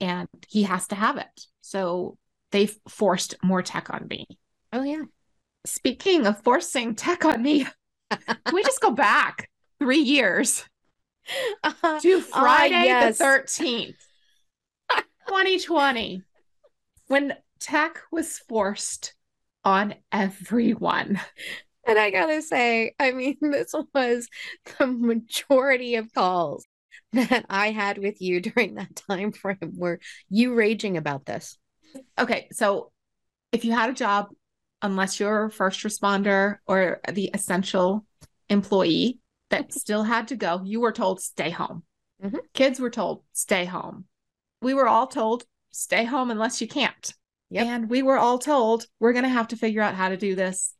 [0.01, 1.45] And he has to have it.
[1.61, 2.17] So
[2.51, 4.25] they've forced more tech on me.
[4.73, 5.03] Oh, yeah.
[5.67, 7.67] Speaking of forcing tech on me,
[8.09, 10.65] can we just go back three years
[11.63, 13.17] uh, to Friday uh, yes.
[13.19, 13.95] the 13th,
[15.27, 16.23] 2020,
[17.07, 19.13] when tech was forced
[19.63, 21.19] on everyone.
[21.85, 24.27] And I gotta say, I mean, this was
[24.77, 26.65] the majority of calls
[27.13, 31.57] that I had with you during that time frame were you raging about this.
[32.19, 32.91] Okay, so
[33.51, 34.27] if you had a job,
[34.81, 38.05] unless you're a first responder or the essential
[38.49, 39.19] employee
[39.49, 41.83] that still had to go, you were told stay home.
[42.23, 42.37] Mm-hmm.
[42.53, 44.05] Kids were told stay home.
[44.61, 47.13] We were all told stay home unless you can't.
[47.51, 47.65] Yep.
[47.67, 50.35] And we were all told we're going to have to figure out how to do
[50.35, 50.73] this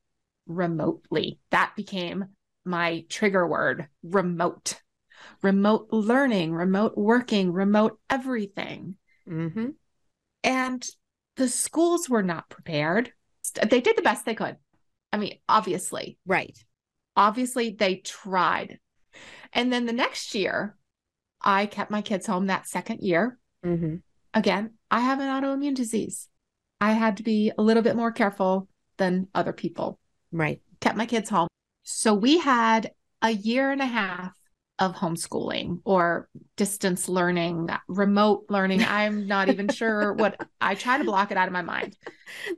[0.48, 1.40] remotely.
[1.52, 2.26] That became
[2.64, 4.82] my trigger word remote,
[5.42, 8.96] remote learning, remote working, remote everything.
[9.30, 9.70] Mm-hmm.
[10.44, 10.88] And
[11.38, 13.12] the schools were not prepared.
[13.70, 14.58] They did the best they could.
[15.12, 16.58] I mean, obviously, Right.
[17.16, 18.80] obviously they tried.
[19.54, 20.76] And then the next year,
[21.42, 23.38] I kept my kids home that second year.
[23.64, 23.98] Mm-hmm.
[24.34, 26.28] Again, I have an autoimmune disease.
[26.82, 30.00] I had to be a little bit more careful than other people.
[30.36, 30.62] Right.
[30.82, 31.48] Kept my kids home.
[31.84, 34.36] So we had a year and a half
[34.78, 38.84] of homeschooling or distance learning, remote learning.
[38.84, 41.96] I'm not even sure what I try to block it out of my mind.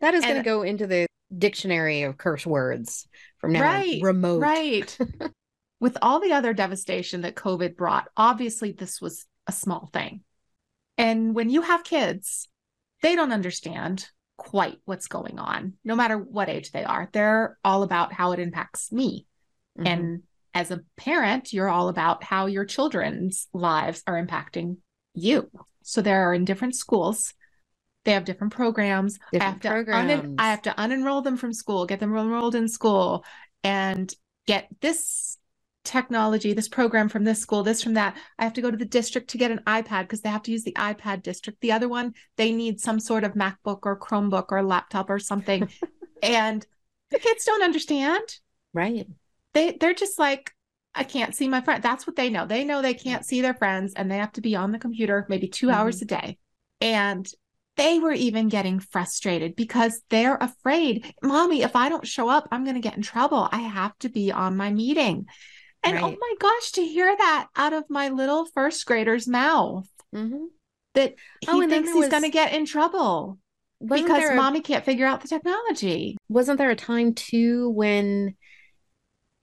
[0.02, 1.06] That is going to go into the
[1.38, 3.66] dictionary of curse words from now on.
[3.66, 4.40] Right, Remote.
[4.40, 4.98] Right.
[5.80, 10.22] With all the other devastation that COVID brought, obviously this was a small thing.
[10.98, 12.50] And when you have kids,
[13.04, 17.10] they don't understand quite what's going on, no matter what age they are.
[17.12, 19.26] They're all about how it impacts me.
[19.78, 19.88] Mhm.
[19.88, 20.24] And
[20.54, 24.78] as a parent, you're all about how your children's lives are impacting
[25.14, 25.50] you.
[25.84, 27.34] So they're in different schools.
[28.06, 29.18] They have different programs.
[29.18, 30.12] I Different have programs.
[30.12, 33.26] unen- I have to unenroll them from school, get them enrolled in school,
[33.64, 34.14] and
[34.46, 35.38] get this
[35.88, 38.16] technology, this program from this school, this from that.
[38.38, 40.52] I have to go to the district to get an iPad because they have to
[40.52, 41.62] use the iPad district.
[41.62, 45.70] The other one, they need some sort of MacBook or Chromebook or laptop or something.
[46.22, 46.66] and
[47.12, 48.24] the kids don't understand
[48.74, 49.08] right.
[49.54, 50.52] they they're just like
[50.96, 53.54] i can't see my friend that's what they know they know they can't see their
[53.54, 56.16] friends and they have to be on the computer maybe 2 hours mm-hmm.
[56.16, 56.38] a day
[56.82, 57.30] and
[57.76, 62.64] they were even getting frustrated because they're afraid mommy if i don't show up i'm
[62.64, 65.26] going to get in trouble i have to be on my meeting
[65.84, 70.46] and oh my gosh to hear that out of my little first grader's mouth Mm-hmm.
[70.94, 73.38] that he Oh, thinks he's going to get in trouble
[73.86, 78.36] because a- mommy can't figure out the technology wasn't there a time too when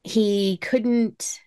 [0.03, 1.38] he couldn't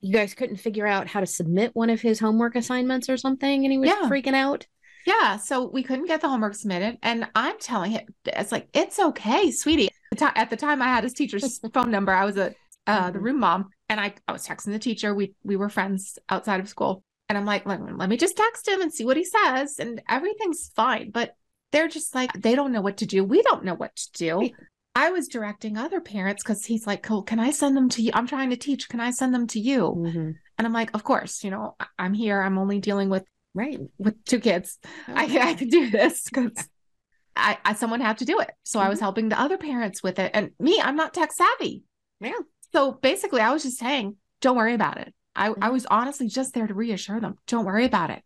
[0.00, 3.64] you guys couldn't figure out how to submit one of his homework assignments or something
[3.64, 4.08] and he was Yeah.
[4.08, 4.66] freaking out
[5.06, 8.98] Yeah, so we couldn't get the homework submitted, and I'm telling him, it's like it's
[8.98, 9.86] okay, sweetie.
[9.86, 12.12] At the ti- At the time, I had his teacher's phone number.
[12.12, 12.54] I was a
[12.86, 13.22] uh, the Mhm.
[13.22, 15.14] room mom, and I I was texting the teacher.
[15.14, 18.68] We we were friends outside of school, and I'm like, let, let me just text
[18.68, 21.10] him and see what he says, and everything's fine.
[21.10, 21.34] But
[21.72, 23.24] they're just like they don't know what to do.
[23.24, 24.50] We don't know what to do.
[24.94, 28.12] I was directing other parents because he's like, "Cole, can I send them to you?
[28.14, 28.88] I'm trying to teach.
[28.88, 30.34] Can I send them to you?" Mhm.
[30.58, 31.44] And I'm like, "Of course.
[31.44, 32.40] You know, I'm here.
[32.40, 34.78] I'm only dealing with right with two kids.
[35.08, 36.52] I, I could do this because
[37.36, 38.50] I, I someone had to do it.
[38.64, 40.30] So I was helping the other parents with it.
[40.32, 41.82] And me, I'm not tech savvy.
[42.20, 42.32] yeah
[42.76, 45.14] So basically I was just saying, don't worry about it.
[45.34, 45.72] I, I Mhm.
[45.72, 47.38] was honestly just there to reassure them.
[47.46, 48.22] Don't worry about it.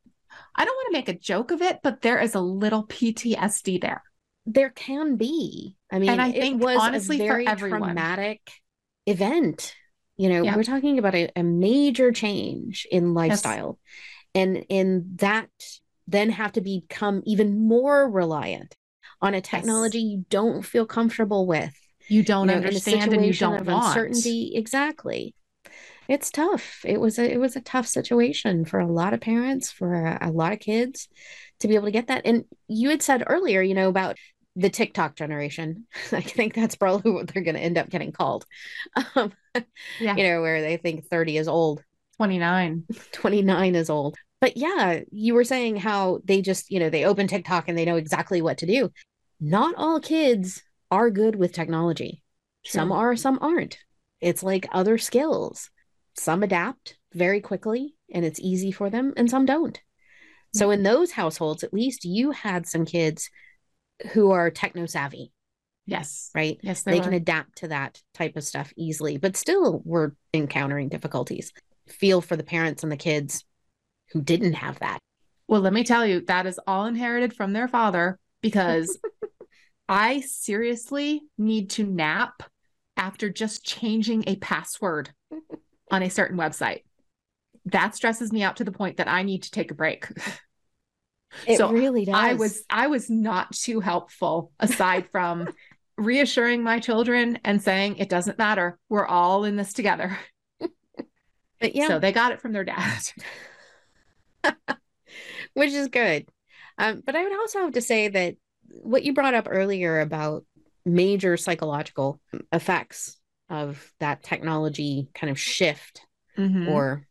[0.57, 3.79] I don't want to make a joke of it, but there is a little PTSD
[3.79, 4.03] there.
[4.47, 8.41] there can be i mean And I it think, was honestly, a very traumatic
[9.07, 9.75] event
[10.17, 10.57] you know Yeah.
[10.57, 13.79] we're talking about a, a major change in lifestyle
[14.35, 15.49] and in that
[16.07, 18.75] then have to become even more reliant
[19.23, 21.73] on a technology you don't feel comfortable with
[22.11, 23.87] You don't you know, understand and you don't of want.
[23.87, 25.35] uncertainty exactly
[26.09, 29.71] it's tough it was a it was a tough situation for a lot of parents
[29.71, 31.09] for a, a lot of kids
[31.61, 34.17] to be able to get that and you had said earlier you know about
[34.57, 38.45] the tiktok generation i think that's probably what they're going to end up getting called
[39.15, 39.33] um,
[40.01, 40.17] Yeah.
[40.17, 41.83] you know where they think 30 is old
[42.17, 42.85] 29.
[43.13, 44.15] 29 is old.
[44.43, 47.87] But yeah, you were saying how they just, you know, they open TikTok and they
[47.87, 48.91] know exactly what to do.
[49.41, 52.23] Not all kids are good with technology.
[52.65, 53.79] Some are, some aren't.
[54.21, 55.71] It's like other skills.
[56.17, 59.81] Some adapt very quickly and it's easy for them, and some don't.
[60.53, 63.31] So, in those households, at least you had some kids
[64.13, 65.33] who are techno savvy,
[65.87, 66.31] Yes.
[66.35, 66.59] right?
[66.63, 70.89] Yes, they there can adapt to that type of stuff easily, but still we're encountering
[70.89, 71.53] difficulties.
[71.89, 73.45] Feel for the parents and the kids
[74.13, 74.99] who didn't have that.
[75.47, 78.99] Well, let me tell you, that is all inherited from their father because
[79.91, 82.45] I seriously need to nap
[82.97, 85.11] after just changing a password
[85.91, 86.85] on a certain website.
[87.67, 90.07] That stresses me out to the point that I need to take a break.
[91.47, 92.15] It So, really does.
[92.15, 95.49] I was I was not too helpful aside from
[95.97, 98.79] reassuring my children and saying it doesn't matter.
[98.89, 100.17] We're all in this together.
[101.61, 103.03] but yeah, So they got it from their dad.
[105.55, 106.29] which is good.
[106.79, 108.37] Um, but I would also have to say that
[108.71, 110.45] what you brought up earlier about
[110.85, 112.21] major psychological
[112.53, 113.17] effects
[113.49, 116.07] of that technology kind of shift
[116.39, 116.69] Mhm.
[116.69, 117.07] or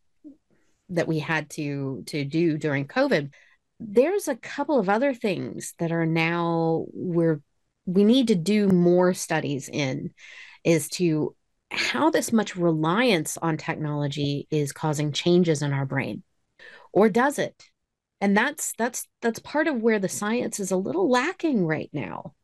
[0.88, 3.32] that we had to to do during COVID.
[3.78, 7.40] There's a couple of other things that are now we're
[7.86, 10.12] we need to do more studies in
[10.64, 11.34] is to
[11.70, 16.22] how this much reliance on technology is causing changes in our brain
[16.92, 17.64] or does it
[18.20, 22.34] and that's that's that's part of where the science is a little lacking right now.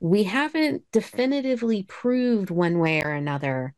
[0.00, 3.74] We haven't definitively proved one way or another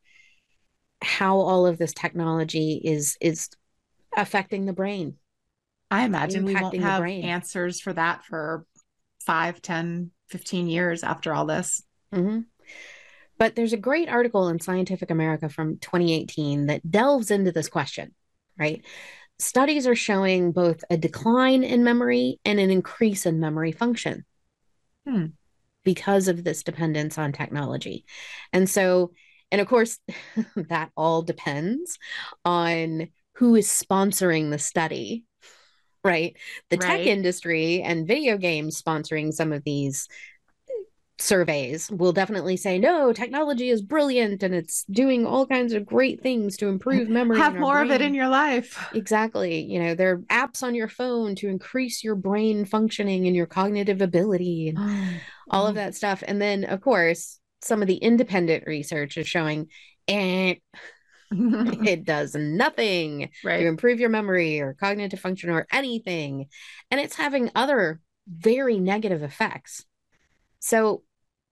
[1.02, 3.50] how all of this technology is is
[4.16, 5.14] affecting the brain
[5.90, 8.64] i imagine we won't have answers for that for
[9.24, 11.82] 5 10 15 years after all this.
[12.14, 12.40] Mm-hmm.
[13.38, 18.14] but there's a great article in Scientific American from 2018 that delves into this question
[18.58, 18.84] right
[19.38, 24.24] studies are showing both a decline in memory and an increase in memory function
[25.06, 25.26] hmm.
[25.84, 28.04] because of this dependence on technology.
[28.52, 29.12] And so,
[29.50, 29.98] and of course,
[30.56, 31.98] that all depends
[32.44, 35.24] on who is sponsoring the study,
[36.02, 36.36] right?
[36.70, 36.98] The right.
[36.98, 40.08] tech industry and video games sponsoring some of these
[41.18, 46.22] surveys will definitely say no technology is brilliant and it's doing all kinds of great
[46.22, 47.90] things to improve memory have more brain.
[47.90, 48.86] of it in your life.
[48.94, 49.60] Exactly.
[49.60, 53.46] You know there are apps on your phone to increase your brain functioning and your
[53.46, 54.78] cognitive ability and
[55.50, 55.84] all of mm-hmm.
[55.84, 56.22] that stuff.
[56.26, 59.68] And then of course some of the independent research is showing
[60.08, 60.56] eh,
[61.30, 63.60] and it does nothing right.
[63.60, 66.46] to improve your memory or cognitive function or anything.
[66.90, 69.84] And it's having other very negative effects.
[70.58, 71.02] So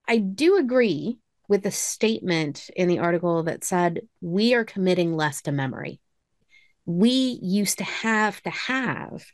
[0.07, 5.41] I do agree with the statement in the article that said we are committing less
[5.43, 5.99] to memory.
[6.85, 9.25] We used to have to have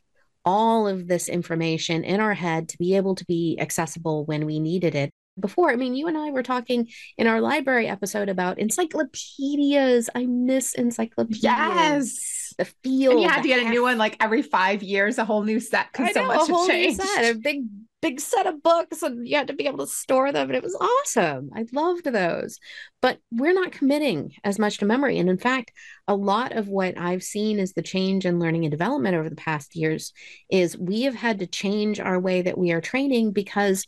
[0.44, 4.60] all of this information in our head to be able to be accessible when we
[4.60, 5.12] needed it.
[5.40, 10.10] Before, I mean, you and I were talking in our library episode about encyclopedias.
[10.14, 11.44] I miss encyclopedias.
[11.44, 12.54] Yes.
[12.58, 13.12] The feel.
[13.12, 15.60] And you had to get a new one like every five years, a whole new
[15.60, 17.02] set because so much has changed.
[17.02, 17.64] Set, a big
[18.02, 20.64] big set of books and you had to be able to store them and it
[20.64, 21.52] was awesome.
[21.56, 22.60] I loved those.
[23.00, 25.20] But we're not committing as much to memory.
[25.20, 25.72] And in fact
[26.08, 29.36] a lot of what i've seen is the change in learning and development over the
[29.36, 30.14] past years
[30.50, 33.86] is we have had to change our way that we are training because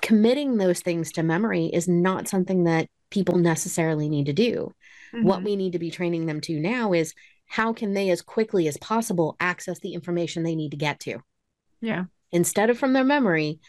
[0.00, 4.72] committing those things to memory is not something that people necessarily need to do.
[5.14, 5.26] Mm-hmm.
[5.26, 7.14] what we need to be training them to now is
[7.46, 11.18] how can they as quickly as possible access the information they need to get to?
[11.80, 12.04] Yeah
[12.34, 13.60] instead of from their memory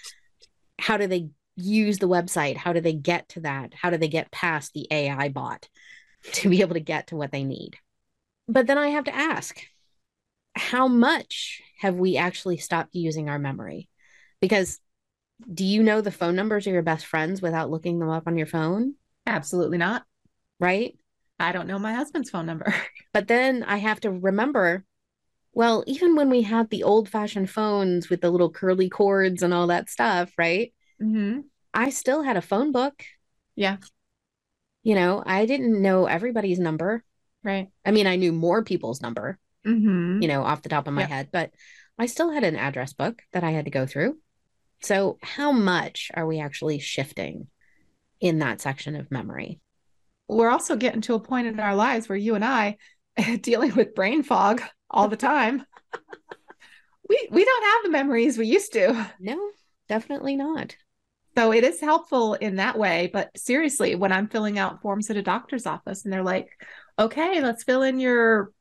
[0.77, 2.57] how do they use the website?
[2.57, 3.73] How do they get to that?
[3.73, 5.69] How do they get past the ai bot
[6.33, 7.77] to be able to get to what they need?
[8.47, 9.59] But then i have to ask
[10.55, 13.89] how much have we actually stopped using our memory?
[14.39, 14.79] Because
[15.51, 18.37] do you know the phone numbers of your best friends without looking them up on
[18.37, 18.95] your phone?
[19.25, 20.05] Absolutely not.
[20.59, 20.97] Right?
[21.39, 22.73] I don't know my husband's phone number.
[23.13, 24.83] But then i have to remember
[25.55, 29.53] well, even when we had the old fashioned phones with the little curly cords and
[29.53, 30.73] all that stuff, right?
[31.01, 31.39] Mm-hmm.
[31.73, 33.01] I still had a phone book.
[33.55, 33.77] Yeah.
[34.83, 37.05] You know, I didn't know everybody's number.
[37.41, 37.69] Right.
[37.85, 40.21] I mean, I knew more people's number, mm-hmm.
[40.21, 41.09] you know, off the top of my yep.
[41.09, 41.51] head, but
[41.97, 44.17] I still had an address book that I had to go through.
[44.81, 47.47] So, how much are we actually shifting
[48.19, 49.61] in that section of memory?
[50.27, 52.77] We're also getting to a point in our lives where you and I
[53.17, 55.65] are dealing with brain fog all the time.
[57.09, 59.11] we we don't have the memories we used to.
[59.19, 59.51] No,
[59.87, 60.75] definitely not.
[61.37, 63.09] So it is helpful in that way.
[63.11, 66.47] But seriously, when I'm filling out forms at a doctor's office and they're like,
[66.97, 68.51] okay, let's fill in your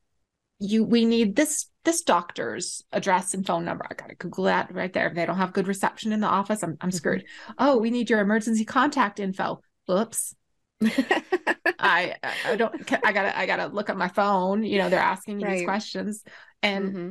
[0.59, 3.85] you we need this this doctor's address and phone number.
[3.89, 5.07] I gotta Google that right there.
[5.07, 6.95] If they don't have good reception in the office, I'm I'm mm-hmm.
[6.95, 7.25] screwed.
[7.57, 9.61] Oh, we need your emergency contact info.
[9.89, 10.35] Oops.
[11.79, 12.15] I
[12.45, 14.63] I don't I gotta I gotta look at my phone.
[14.63, 15.57] You know, they're asking me right.
[15.57, 16.23] these questions.
[16.61, 17.09] And mm-hmm.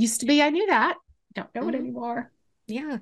[0.00, 0.96] used to be I knew that.
[1.34, 1.70] Don't know mm-hmm.
[1.70, 2.32] it anymore.
[2.66, 2.98] Yeah.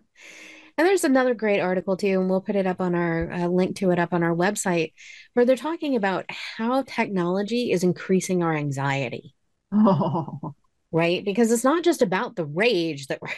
[0.78, 3.76] And there's another great article too, and we'll put it up on our uh, link
[3.76, 4.92] to it up on our website,
[5.34, 9.34] where they're talking about how technology is increasing our anxiety.
[9.72, 10.54] Oh.
[10.92, 11.24] Right?
[11.24, 13.28] Because it's not just about the rage that we're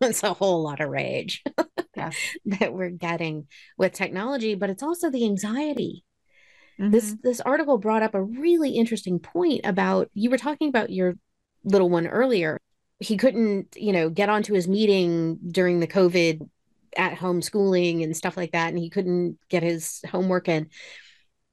[0.02, 1.42] it's a whole lot of rage
[2.46, 3.46] that we're getting
[3.76, 6.04] with technology, but it's also the anxiety.
[6.80, 6.90] Mm-hmm.
[6.90, 11.14] This this article brought up a really interesting point about you were talking about your
[11.64, 12.60] little one earlier.
[13.00, 16.48] He couldn't, you know, get onto his meeting during the COVID
[16.96, 20.68] at home schooling and stuff like that, and he couldn't get his homework in.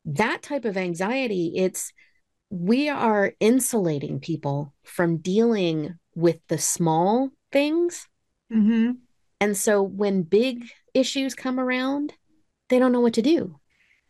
[0.05, 1.91] That type of anxiety, it's
[2.51, 8.07] we are insulating people from dealing with the small things
[8.51, 8.91] Mm-hmm.
[9.45, 12.13] And so when big issues come around,
[12.69, 13.59] they don't know what to do.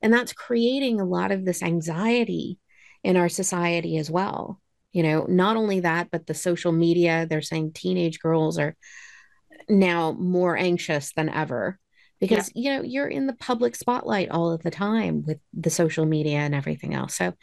[0.02, 2.58] And that's creating a lot of this anxiety
[3.04, 4.62] in our society as well.
[4.94, 8.78] You know, not only that, but the social media, they're saying teenage girls are
[9.68, 11.82] now more anxious than ever
[12.22, 12.78] because, yeah.
[12.78, 16.38] you know, you're in the public spotlight all of the time with the social media
[16.38, 17.14] and everything else.
[17.18, 17.34] So,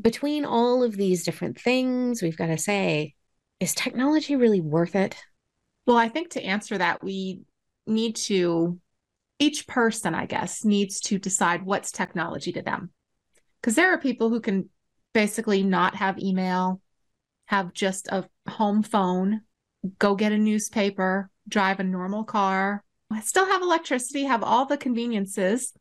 [0.00, 3.16] between all of these different things, we've got to say,
[3.60, 5.14] is technology really worth it?
[5.88, 7.40] Well, I think to answer that, we
[7.86, 8.78] need to
[9.38, 12.90] each person, I guess, needs to decide what's technology to them.
[13.58, 14.68] Because there are people who can
[15.14, 16.82] basically not have email,
[17.46, 19.40] have just a home phone,
[19.98, 22.84] go get a newspaper, drive a normal car,
[23.22, 25.72] still have electricity, have all the conveniences,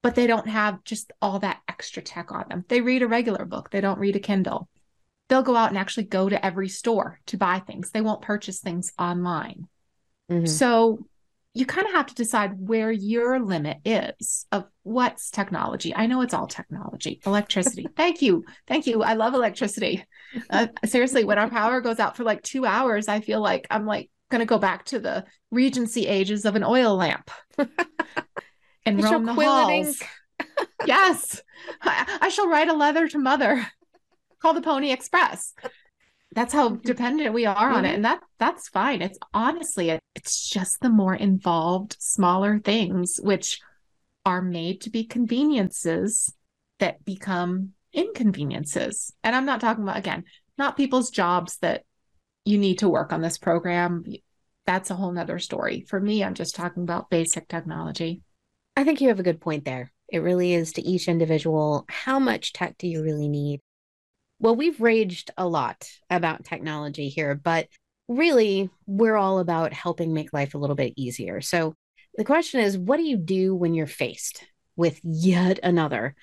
[0.00, 2.64] but they don't have just all that extra tech on them.
[2.68, 4.68] They read a regular book, they don't read a Kindle.
[5.30, 7.90] They'll go out and actually go to every store to buy things.
[7.90, 9.68] They won't purchase things online.
[10.30, 10.46] Mm-hmm.
[10.46, 11.06] So
[11.54, 15.94] you kind of have to decide where your limit is of what's technology.
[15.94, 17.86] I know it's all technology, electricity.
[17.96, 18.44] Thank you.
[18.66, 19.02] Thank you.
[19.02, 20.04] I love electricity.
[20.48, 23.86] Uh, seriously, when our power goes out for like two hours, I feel like I'm
[23.86, 27.30] like going to go back to the Regency ages of an oil lamp
[28.86, 30.00] and roam the halls.
[30.86, 31.42] yes.
[31.82, 33.66] I, I shall write a letter to mother.
[34.40, 35.54] Call the Pony Express.
[36.32, 36.82] That's how mm-hmm.
[36.82, 37.88] dependent we are on it.
[37.88, 37.94] Mm-hmm.
[37.96, 39.02] and that that's fine.
[39.02, 43.60] It's honestly it, it's just the more involved smaller things which
[44.24, 46.32] are made to be conveniences
[46.78, 49.12] that become inconveniences.
[49.24, 50.24] And i'm not talking about again
[50.56, 51.84] not people's jobs that
[52.44, 54.04] you need to work on this program.
[54.66, 55.84] That's a whole nother story.
[55.88, 58.22] For me i'm just talking about basic technology.
[58.76, 59.92] I think you have a good point there.
[60.08, 63.60] It really is to each individual how much tech do you really need
[64.40, 67.68] well, we've raged a lot about technology here, but
[68.08, 71.40] really, we're all about helping make life a little bit easier.
[71.40, 71.74] So
[72.16, 74.44] the question is what do you do when you're faced
[74.76, 76.16] with yet another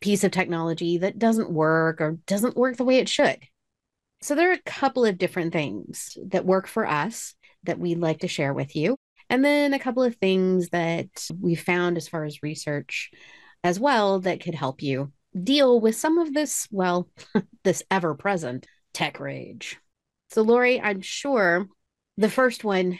[0.00, 3.38] piece of technology that doesn't work or doesn't work the way it should?
[4.22, 8.20] So there are a couple of different things that work for us that we'd like
[8.20, 8.96] to share with you.
[9.28, 11.08] And then a couple of things that
[11.38, 13.10] we found as far as research
[13.62, 17.08] as well that could help you deal with some of this, well,
[17.64, 19.78] this ever present tech rage.
[20.30, 21.66] So, Lori, I'm sure
[22.16, 22.98] the first one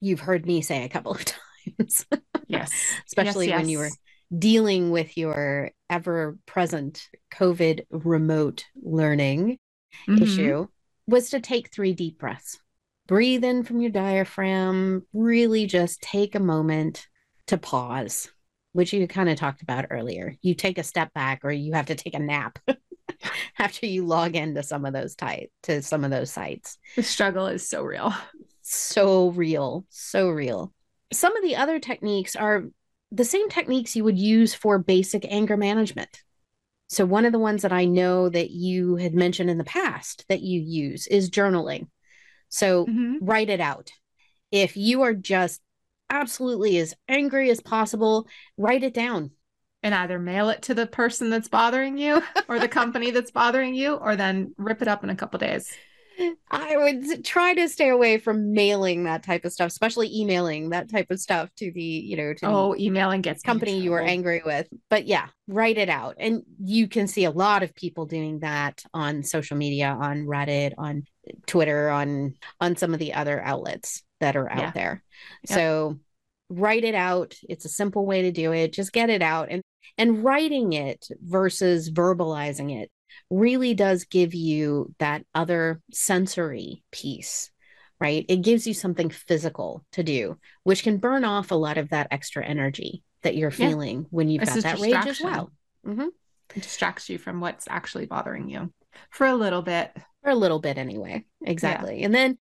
[0.00, 1.24] you've heard me say a couple of
[1.78, 2.06] times.
[2.46, 2.72] Yes.
[3.06, 3.90] Especially yes, when you were
[4.36, 9.58] dealing with your ever present COVID remote learning
[10.08, 10.22] mm-hmm.
[10.22, 10.66] issue
[11.06, 12.58] was to take three deep breaths.
[13.06, 17.06] Breathe in from your diaphragm, really just take a moment
[17.46, 18.28] to pause
[18.76, 20.36] which you kind of talked about earlier.
[20.42, 22.58] You take a step back or you have to take a nap
[23.58, 26.76] after you log into some of those type to some of those sites.
[26.94, 28.12] The struggle is so real.
[28.60, 30.74] So real, so real.
[31.10, 32.64] Some of the other techniques are
[33.10, 36.22] the same techniques you would use for basic anger management.
[36.88, 40.26] So one of the ones that I know that you had mentioned in the past
[40.28, 41.88] that you use is journaling.
[42.50, 43.24] So mm-hmm.
[43.24, 43.90] write it out.
[44.52, 45.62] If you are just
[46.10, 48.26] absolutely as angry as possible,
[48.56, 49.32] write it down.
[49.82, 53.74] And either mail it to the person that's bothering you or the company that's bothering
[53.74, 55.72] you, or then rip it up in a couple days.
[56.50, 60.90] I would try to stay away from mailing that type of stuff, especially emailing that
[60.90, 64.42] type of stuff to the, you know, to oh, emailing gets company you are angry
[64.44, 64.66] with.
[64.88, 66.16] But yeah, write it out.
[66.18, 70.72] And you can see a lot of people doing that on social media, on Reddit,
[70.78, 71.04] on
[71.46, 74.70] Twitter, on on some of the other outlets that are out yeah.
[74.72, 75.04] there.
[75.48, 75.58] Yep.
[75.58, 75.98] So
[76.48, 77.34] write it out.
[77.48, 78.72] It's a simple way to do it.
[78.72, 79.62] Just get it out and
[79.98, 82.90] and writing it versus verbalizing it
[83.30, 87.50] really does give you that other sensory piece,
[88.00, 88.24] right?
[88.28, 92.08] It gives you something physical to do, which can burn off a lot of that
[92.10, 94.06] extra energy that you're feeling yeah.
[94.10, 95.50] when you've it's got that rage as well.
[95.86, 96.08] Mm-hmm.
[96.54, 98.72] It distracts you from what's actually bothering you
[99.10, 99.96] for a little bit.
[100.22, 101.24] For a little bit, anyway.
[101.42, 102.00] Exactly.
[102.00, 102.06] Yeah.
[102.06, 102.38] And then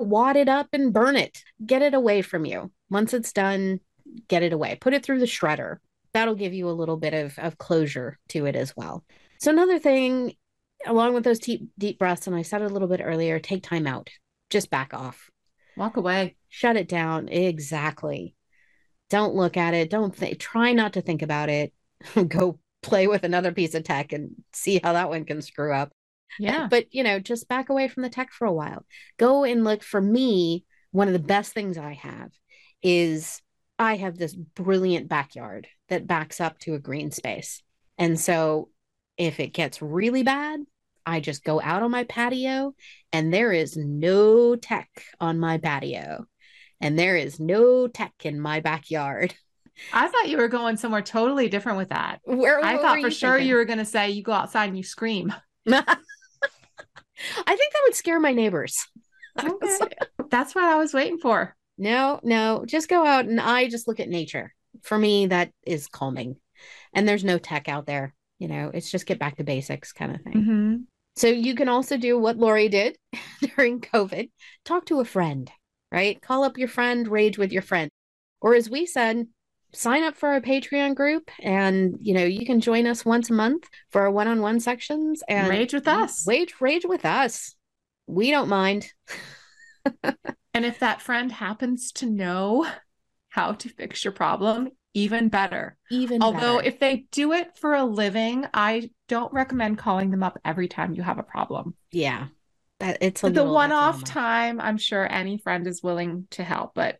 [0.00, 1.42] wad it up and burn it.
[1.64, 2.70] Get it away from you.
[2.90, 3.80] Once it's done,
[4.28, 4.76] get it away.
[4.80, 5.78] Put it through the shredder.
[6.12, 9.04] That'll give you a little bit of, of closure to it as well.
[9.38, 10.34] So, another thing,
[10.86, 13.62] along with those deep, deep breaths, and I said it a little bit earlier, take
[13.62, 14.10] time out.
[14.50, 15.30] Just back off.
[15.76, 16.36] Walk away.
[16.48, 17.28] Shut it down.
[17.28, 18.34] Exactly.
[19.08, 19.90] Don't look at it.
[19.90, 21.72] Don't think, try not to think about it.
[22.28, 25.92] Go play with another piece of tech and see how that one can screw up.
[26.38, 26.68] Yeah.
[26.70, 28.84] But, you know, just back away from the tech for a while.
[29.18, 30.64] Go and look for me.
[30.92, 32.30] One of the best things I have
[32.82, 33.40] is
[33.78, 37.62] I have this brilliant backyard that backs up to a green space.
[37.98, 38.68] And so
[39.16, 40.60] if it gets really bad,
[41.06, 42.74] I just go out on my patio
[43.12, 46.26] and there is no tech on my patio
[46.80, 49.34] and there is no tech in my backyard.
[49.92, 52.20] I thought you were going somewhere totally different with that.
[52.24, 53.48] Where I thought for sure thinking?
[53.48, 55.32] you were going to say you go outside and you scream.
[57.46, 58.86] I think that would scare my neighbors.
[59.38, 59.78] Okay.
[60.28, 61.56] That's what I was waiting for.
[61.78, 64.52] No, no, just go out and I just look at nature.
[64.82, 66.36] For me, that is calming.
[66.92, 68.12] And there's no tech out there.
[68.40, 70.32] You know, it's just get back to basics kind of thing.
[70.32, 70.76] Mm-hmm.
[71.16, 72.98] So you can also do what Lori did
[73.56, 74.30] during COVID
[74.64, 75.50] talk to a friend,
[75.92, 76.20] right?
[76.20, 77.88] Call up your friend, rage with your friend.
[78.40, 79.26] Or as we said,
[79.72, 83.34] sign up for our Patreon group and you know you can join us once a
[83.34, 86.26] month for our one-on-one sections and rage with us.
[86.26, 87.54] Rage rage with us.
[88.06, 88.90] We don't mind.
[90.02, 92.66] and if that friend happens to know
[93.28, 95.76] how to fix your problem, even better.
[95.90, 96.68] Even although better.
[96.68, 100.94] if they do it for a living, I don't recommend calling them up every time
[100.94, 101.74] you have a problem.
[101.92, 102.26] Yeah.
[102.80, 106.98] That it's the one-off time, I'm sure any friend is willing to help, but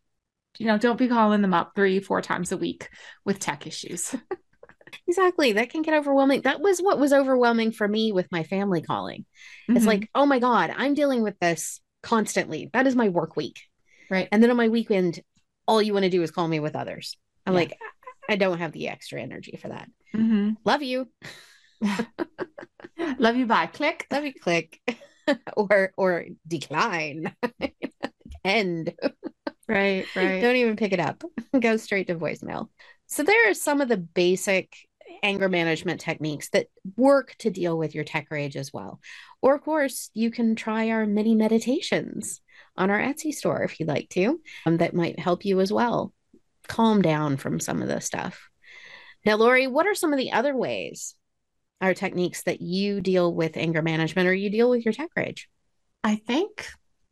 [0.61, 2.91] you know, don't be calling them up three, four times a week
[3.25, 4.15] with tech issues.
[5.09, 5.53] exactly.
[5.53, 6.43] That can get overwhelming.
[6.43, 9.21] That was what was overwhelming for me with my family calling.
[9.23, 9.79] Mm-hmm.
[9.79, 12.69] It's like, oh my God, I'm dealing with this constantly.
[12.75, 13.59] That is my work week.
[14.11, 14.29] Right.
[14.31, 15.21] And then on my weekend,
[15.67, 17.17] all you want to do is call me with others.
[17.47, 17.61] I'm yeah.
[17.61, 17.79] like,
[18.29, 19.89] I don't have the extra energy for that.
[20.15, 20.51] Mm-hmm.
[20.67, 21.09] Love you.
[23.19, 23.47] Love you.
[23.47, 23.69] Bye.
[23.69, 24.07] Click.
[24.13, 24.35] Love you.
[24.35, 24.79] Click.
[25.57, 27.35] or or decline.
[28.45, 28.93] End.
[29.71, 30.07] Right.
[30.15, 30.41] Right.
[30.41, 31.23] Don't even pick it up.
[31.61, 32.69] Go straight to voicemail.
[33.07, 34.75] So there are some of the basic
[35.23, 39.01] anger management techniques that work to deal with your tech rage as well.
[39.43, 42.41] Or, of course, you can try our mini meditations
[42.77, 46.13] on our Etsy store if you'd like to, um, that might help you as well
[46.71, 48.49] calm down from some of the stuff.
[49.27, 51.15] Now, Lori, what are some of the other ways
[51.83, 55.49] or techniques that you deal with anger management or you deal with your tech rage?
[56.05, 56.69] I think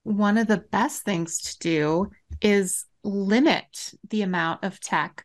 [0.09, 5.23] one of the best things to do is limit the amount of tech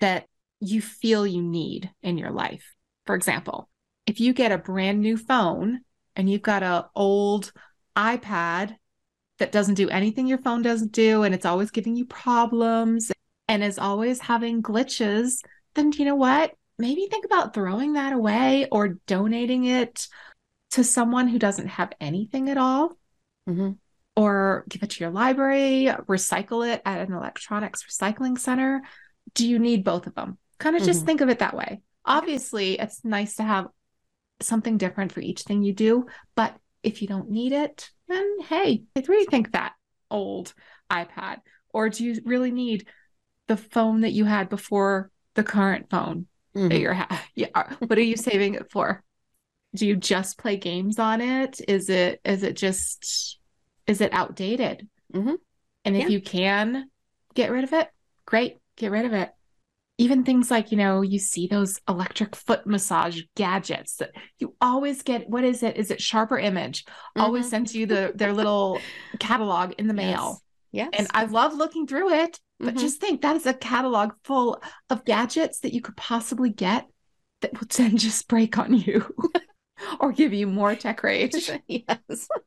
[0.00, 0.26] that
[0.60, 2.74] you feel you need in your life.
[3.06, 3.68] For example,
[4.06, 5.80] if you get a brand new phone
[6.16, 7.50] and you've got an old
[7.96, 8.76] iPad
[9.38, 13.10] that doesn't do anything your phone doesn't do and it's always giving you problems
[13.48, 15.40] and is always having glitches,
[15.74, 16.52] then you know what?
[16.78, 20.08] Maybe think about throwing that away or donating it
[20.72, 22.98] to someone who doesn't have anything at all.
[23.48, 23.70] Mm-hmm.
[24.16, 28.82] Or give it to your library, recycle it at an electronics recycling center.
[29.34, 30.36] Do you need both of them?
[30.58, 30.90] Kind of mm-hmm.
[30.90, 31.80] just think of it that way.
[32.04, 33.68] Obviously, it's nice to have
[34.40, 38.82] something different for each thing you do, but if you don't need it, then hey,
[38.96, 39.74] rethink that
[40.10, 40.52] old
[40.90, 41.38] iPad.
[41.72, 42.86] Or do you really need
[43.46, 46.68] the phone that you had before the current phone mm-hmm.
[46.68, 47.74] that you're ha- yeah.
[47.78, 49.02] What are you saving it for?
[49.74, 51.60] Do you just play games on it?
[51.68, 53.38] Is it is it just
[53.90, 54.88] is it outdated?
[55.12, 55.34] Mm-hmm.
[55.84, 56.08] And if yeah.
[56.08, 56.88] you can
[57.34, 57.88] get rid of it,
[58.26, 59.30] great, get rid of it
[60.00, 65.02] even things like you know you see those electric foot massage gadgets that you always
[65.02, 67.20] get what is it is it sharper image mm-hmm.
[67.20, 68.80] always sends you the their little
[69.20, 70.40] catalog in the mail
[70.72, 70.88] yes.
[70.92, 72.78] yes and i love looking through it but mm-hmm.
[72.78, 76.86] just think that is a catalog full of gadgets that you could possibly get
[77.42, 79.04] that will then just break on you
[80.00, 81.50] or give you more tech rage.
[81.66, 82.28] Yes.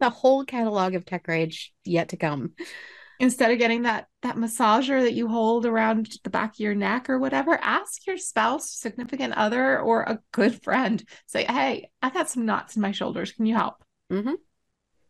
[0.00, 2.52] The whole catalog of tech rage yet to come.
[3.18, 7.10] Instead of getting that that massager that you hold around the back of your neck
[7.10, 11.02] or whatever ask your spouse significant other or a good friend.
[11.26, 13.32] Say hey i got some knots in my shoulders.
[13.32, 13.82] Can you help?
[14.12, 14.34] Mm-hmm.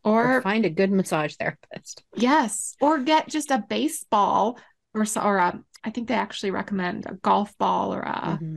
[0.05, 2.03] or, or, find a good massage therapist.
[2.15, 2.77] Yes.
[2.81, 4.59] Or get just a baseball
[4.95, 8.57] or or a, I think they actually recommend a golf ball or a mm-hmm.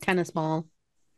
[0.00, 0.66] tennis ball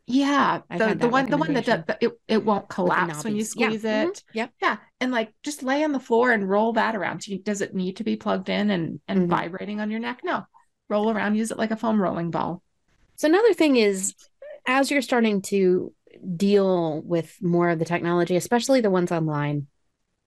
[0.07, 3.83] yeah, the, the one the one that, that it, it won't collapse when you squeeze
[3.83, 4.03] yeah.
[4.03, 4.07] it.
[4.09, 4.37] Mm-hmm.
[4.37, 4.51] Yep.
[4.61, 7.25] Yeah, and like just lay on the floor and roll that around.
[7.43, 9.29] Does it need to be plugged in and and mm-hmm.
[9.29, 10.21] vibrating on your neck?
[10.23, 10.43] No,
[10.89, 11.35] roll around.
[11.35, 12.61] Use it like a foam rolling ball.
[13.15, 14.13] So another thing is,
[14.67, 15.91] as you're starting to
[16.35, 19.65] deal with more of the technology, especially the ones online,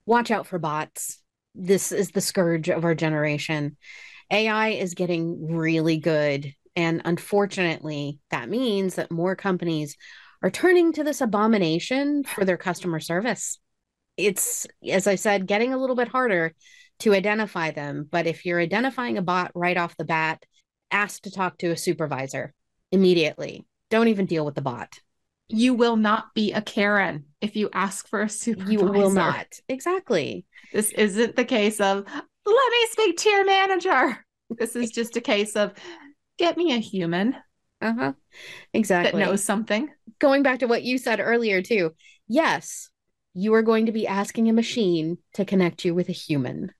[0.06, 1.22] watch out for bots.
[1.54, 3.76] This is the scourge of our generation.
[4.30, 9.96] AI is getting really good and unfortunately, that means that more companies
[10.44, 13.58] are turning to this abomination for their customer service.
[14.16, 16.54] It's, as I said, getting a little bit harder
[17.00, 18.06] to identify them.
[18.08, 20.44] But if you're identifying a bot right off the bat,
[20.92, 22.54] ask to talk to a supervisor
[22.92, 23.66] immediately.
[23.90, 25.00] Don't even deal with the bot.
[25.48, 28.72] You will not be a Karen if you ask for a supervisor.
[28.72, 29.46] You will not.
[29.68, 30.44] Exactly.
[30.72, 34.24] This isn't the case of, let me speak to your manager.
[34.50, 35.72] This is just a case of,
[36.38, 37.36] get me a human.
[37.80, 38.12] Uh-huh.
[38.72, 39.20] Exactly.
[39.20, 39.88] That knows something.
[40.18, 41.94] Going back to what you said earlier too.
[42.26, 42.90] Yes,
[43.34, 46.72] you are going to be asking a machine to connect you with a human.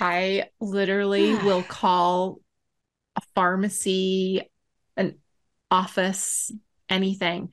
[0.00, 2.40] I literally will call
[3.16, 4.42] a pharmacy,
[4.96, 5.18] an
[5.70, 6.52] office,
[6.88, 7.50] anything,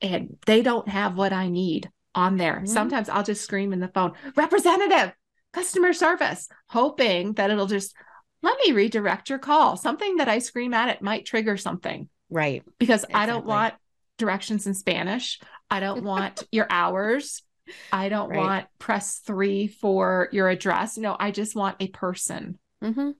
[0.00, 2.56] and they don't have what I need on there.
[2.56, 2.66] Mm-hmm.
[2.66, 5.12] Sometimes I'll just scream in the phone, representative,
[5.52, 7.94] customer service, hoping that it'll just
[8.42, 9.76] let me redirect your call.
[9.76, 12.08] Something that I scream at it might trigger something.
[12.30, 12.62] Right.
[12.78, 13.22] Because exactly.
[13.22, 13.74] I don't want
[14.18, 15.40] directions in Spanish.
[15.70, 17.42] I don't want your hours.
[17.92, 18.38] I don't right.
[18.38, 20.98] want press three for your address.
[20.98, 22.58] No, I just want a person.
[22.82, 23.10] Mm-hmm.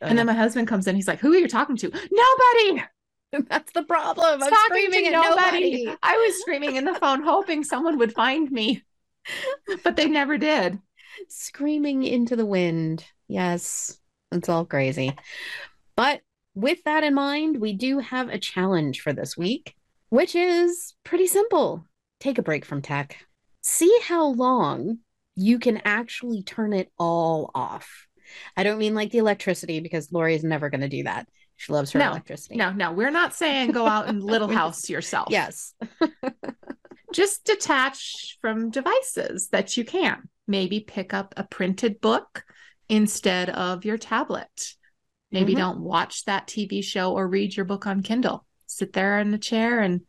[0.00, 0.96] And then my husband comes in.
[0.96, 2.82] He's like, "Who are you talking to?" Nobody.
[3.48, 4.42] That's the problem.
[4.42, 5.88] I'm Talking screaming to at nobody.
[6.02, 8.82] I was screaming in the phone, hoping someone would find me,
[9.84, 10.78] but they never did.
[11.28, 13.04] Screaming into the wind.
[13.28, 13.98] Yes,
[14.32, 15.14] it's all crazy.
[15.96, 16.20] But
[16.54, 19.74] with that in mind, we do have a challenge for this week,
[20.08, 21.86] which is pretty simple.
[22.20, 23.16] Take a break from tech.
[23.62, 24.98] See how long
[25.34, 28.06] you can actually turn it all off.
[28.56, 31.28] I don't mean like the electricity because Lori is never going to do that.
[31.56, 32.56] She loves her No, electricity.
[32.56, 35.28] No, no, we're not saying go out and little house yourself.
[35.30, 35.74] Yes.
[37.12, 40.28] just detach from devices that you can.
[40.48, 42.44] Maybe pick up a printed book
[42.92, 44.74] instead of your tablet.
[45.30, 45.58] Maybe Mhm.
[45.58, 48.46] don't watch that TV show or read your book on Kindle.
[48.66, 50.02] Sit there in the chair and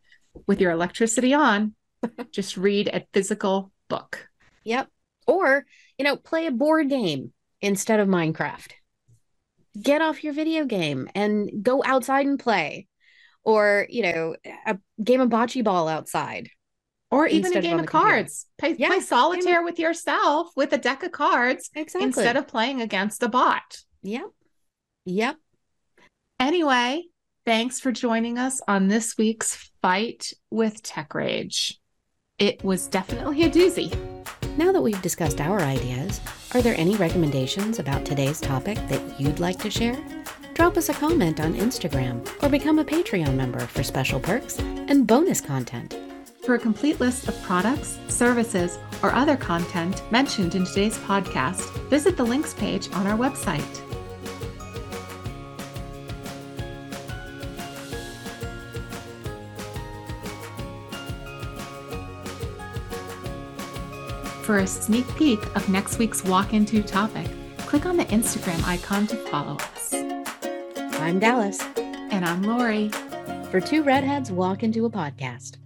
[0.46, 1.74] with your electricity on,
[2.30, 4.28] just read a physical book.
[4.64, 4.90] Yep.
[5.26, 5.64] Or,
[5.96, 7.32] you know, play a board game
[7.62, 8.72] instead of Minecraft.
[9.80, 12.86] Get off your video game and go outside and play.
[13.44, 16.50] Or, you know, a game of bocce ball outside.
[17.10, 18.46] Or even a game of cards.
[18.58, 22.06] Play, Yeah, play solitaire with yourself with a deck of cards Exactly.
[22.08, 23.78] instead of playing against a bot.
[24.02, 24.30] Yep.
[25.04, 25.36] Yep.
[26.40, 27.04] Anyway,
[27.44, 31.78] thanks for joining us on this week's Fight with Tech Rage.
[32.38, 33.94] It was definitely a doozy.
[34.56, 36.20] Now that we've discussed our ideas,
[36.52, 39.96] are there any recommendations about today's topic that you'd like to share?
[40.54, 45.06] Drop us a comment on Instagram or become a Patreon member for special perks and
[45.06, 45.96] bonus content.
[46.44, 52.18] For a complete list of products, services, or other content mentioned in today's podcast, visit
[52.18, 53.62] the links page on our website.
[64.44, 67.26] For a sneak peek of next week's walk into topic,
[67.60, 69.94] click on the Instagram icon to follow us.
[71.00, 71.58] I'm Dallas.
[71.78, 72.90] And I'm Lori.
[73.50, 75.56] For two redheads walk into a podcast.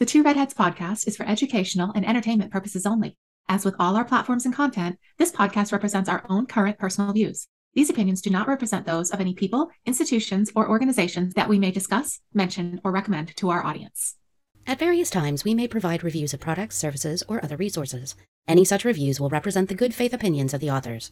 [0.00, 3.18] The Two Redheads podcast is for educational and entertainment purposes only.
[3.50, 7.48] As with all our platforms and content, this podcast represents our own current personal views.
[7.74, 11.70] These opinions do not represent those of any people, institutions, or organizations that we may
[11.70, 14.16] discuss, mention, or recommend to our audience.
[14.66, 18.16] At various times, we may provide reviews of products, services, or other resources.
[18.48, 21.10] Any such reviews will represent the good faith opinions of the authors.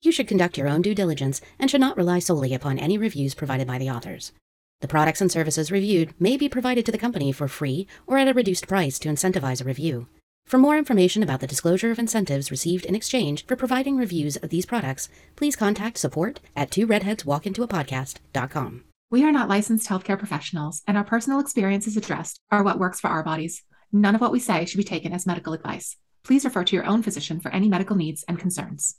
[0.00, 3.34] You should conduct your own due diligence and should not rely solely upon any reviews
[3.34, 4.32] provided by the authors.
[4.80, 8.28] The products and services reviewed may be provided to the company for free or at
[8.28, 10.08] a reduced price to incentivize a review.
[10.46, 14.48] For more information about the disclosure of incentives received in exchange for providing reviews of
[14.48, 18.84] these products, please contact support at two redheads walk into a podcast.com.
[19.10, 23.08] We are not licensed healthcare professionals, and our personal experiences addressed are what works for
[23.08, 23.62] our bodies.
[23.92, 25.96] None of what we say should be taken as medical advice.
[26.24, 28.96] Please refer to your own physician for any medical needs and concerns.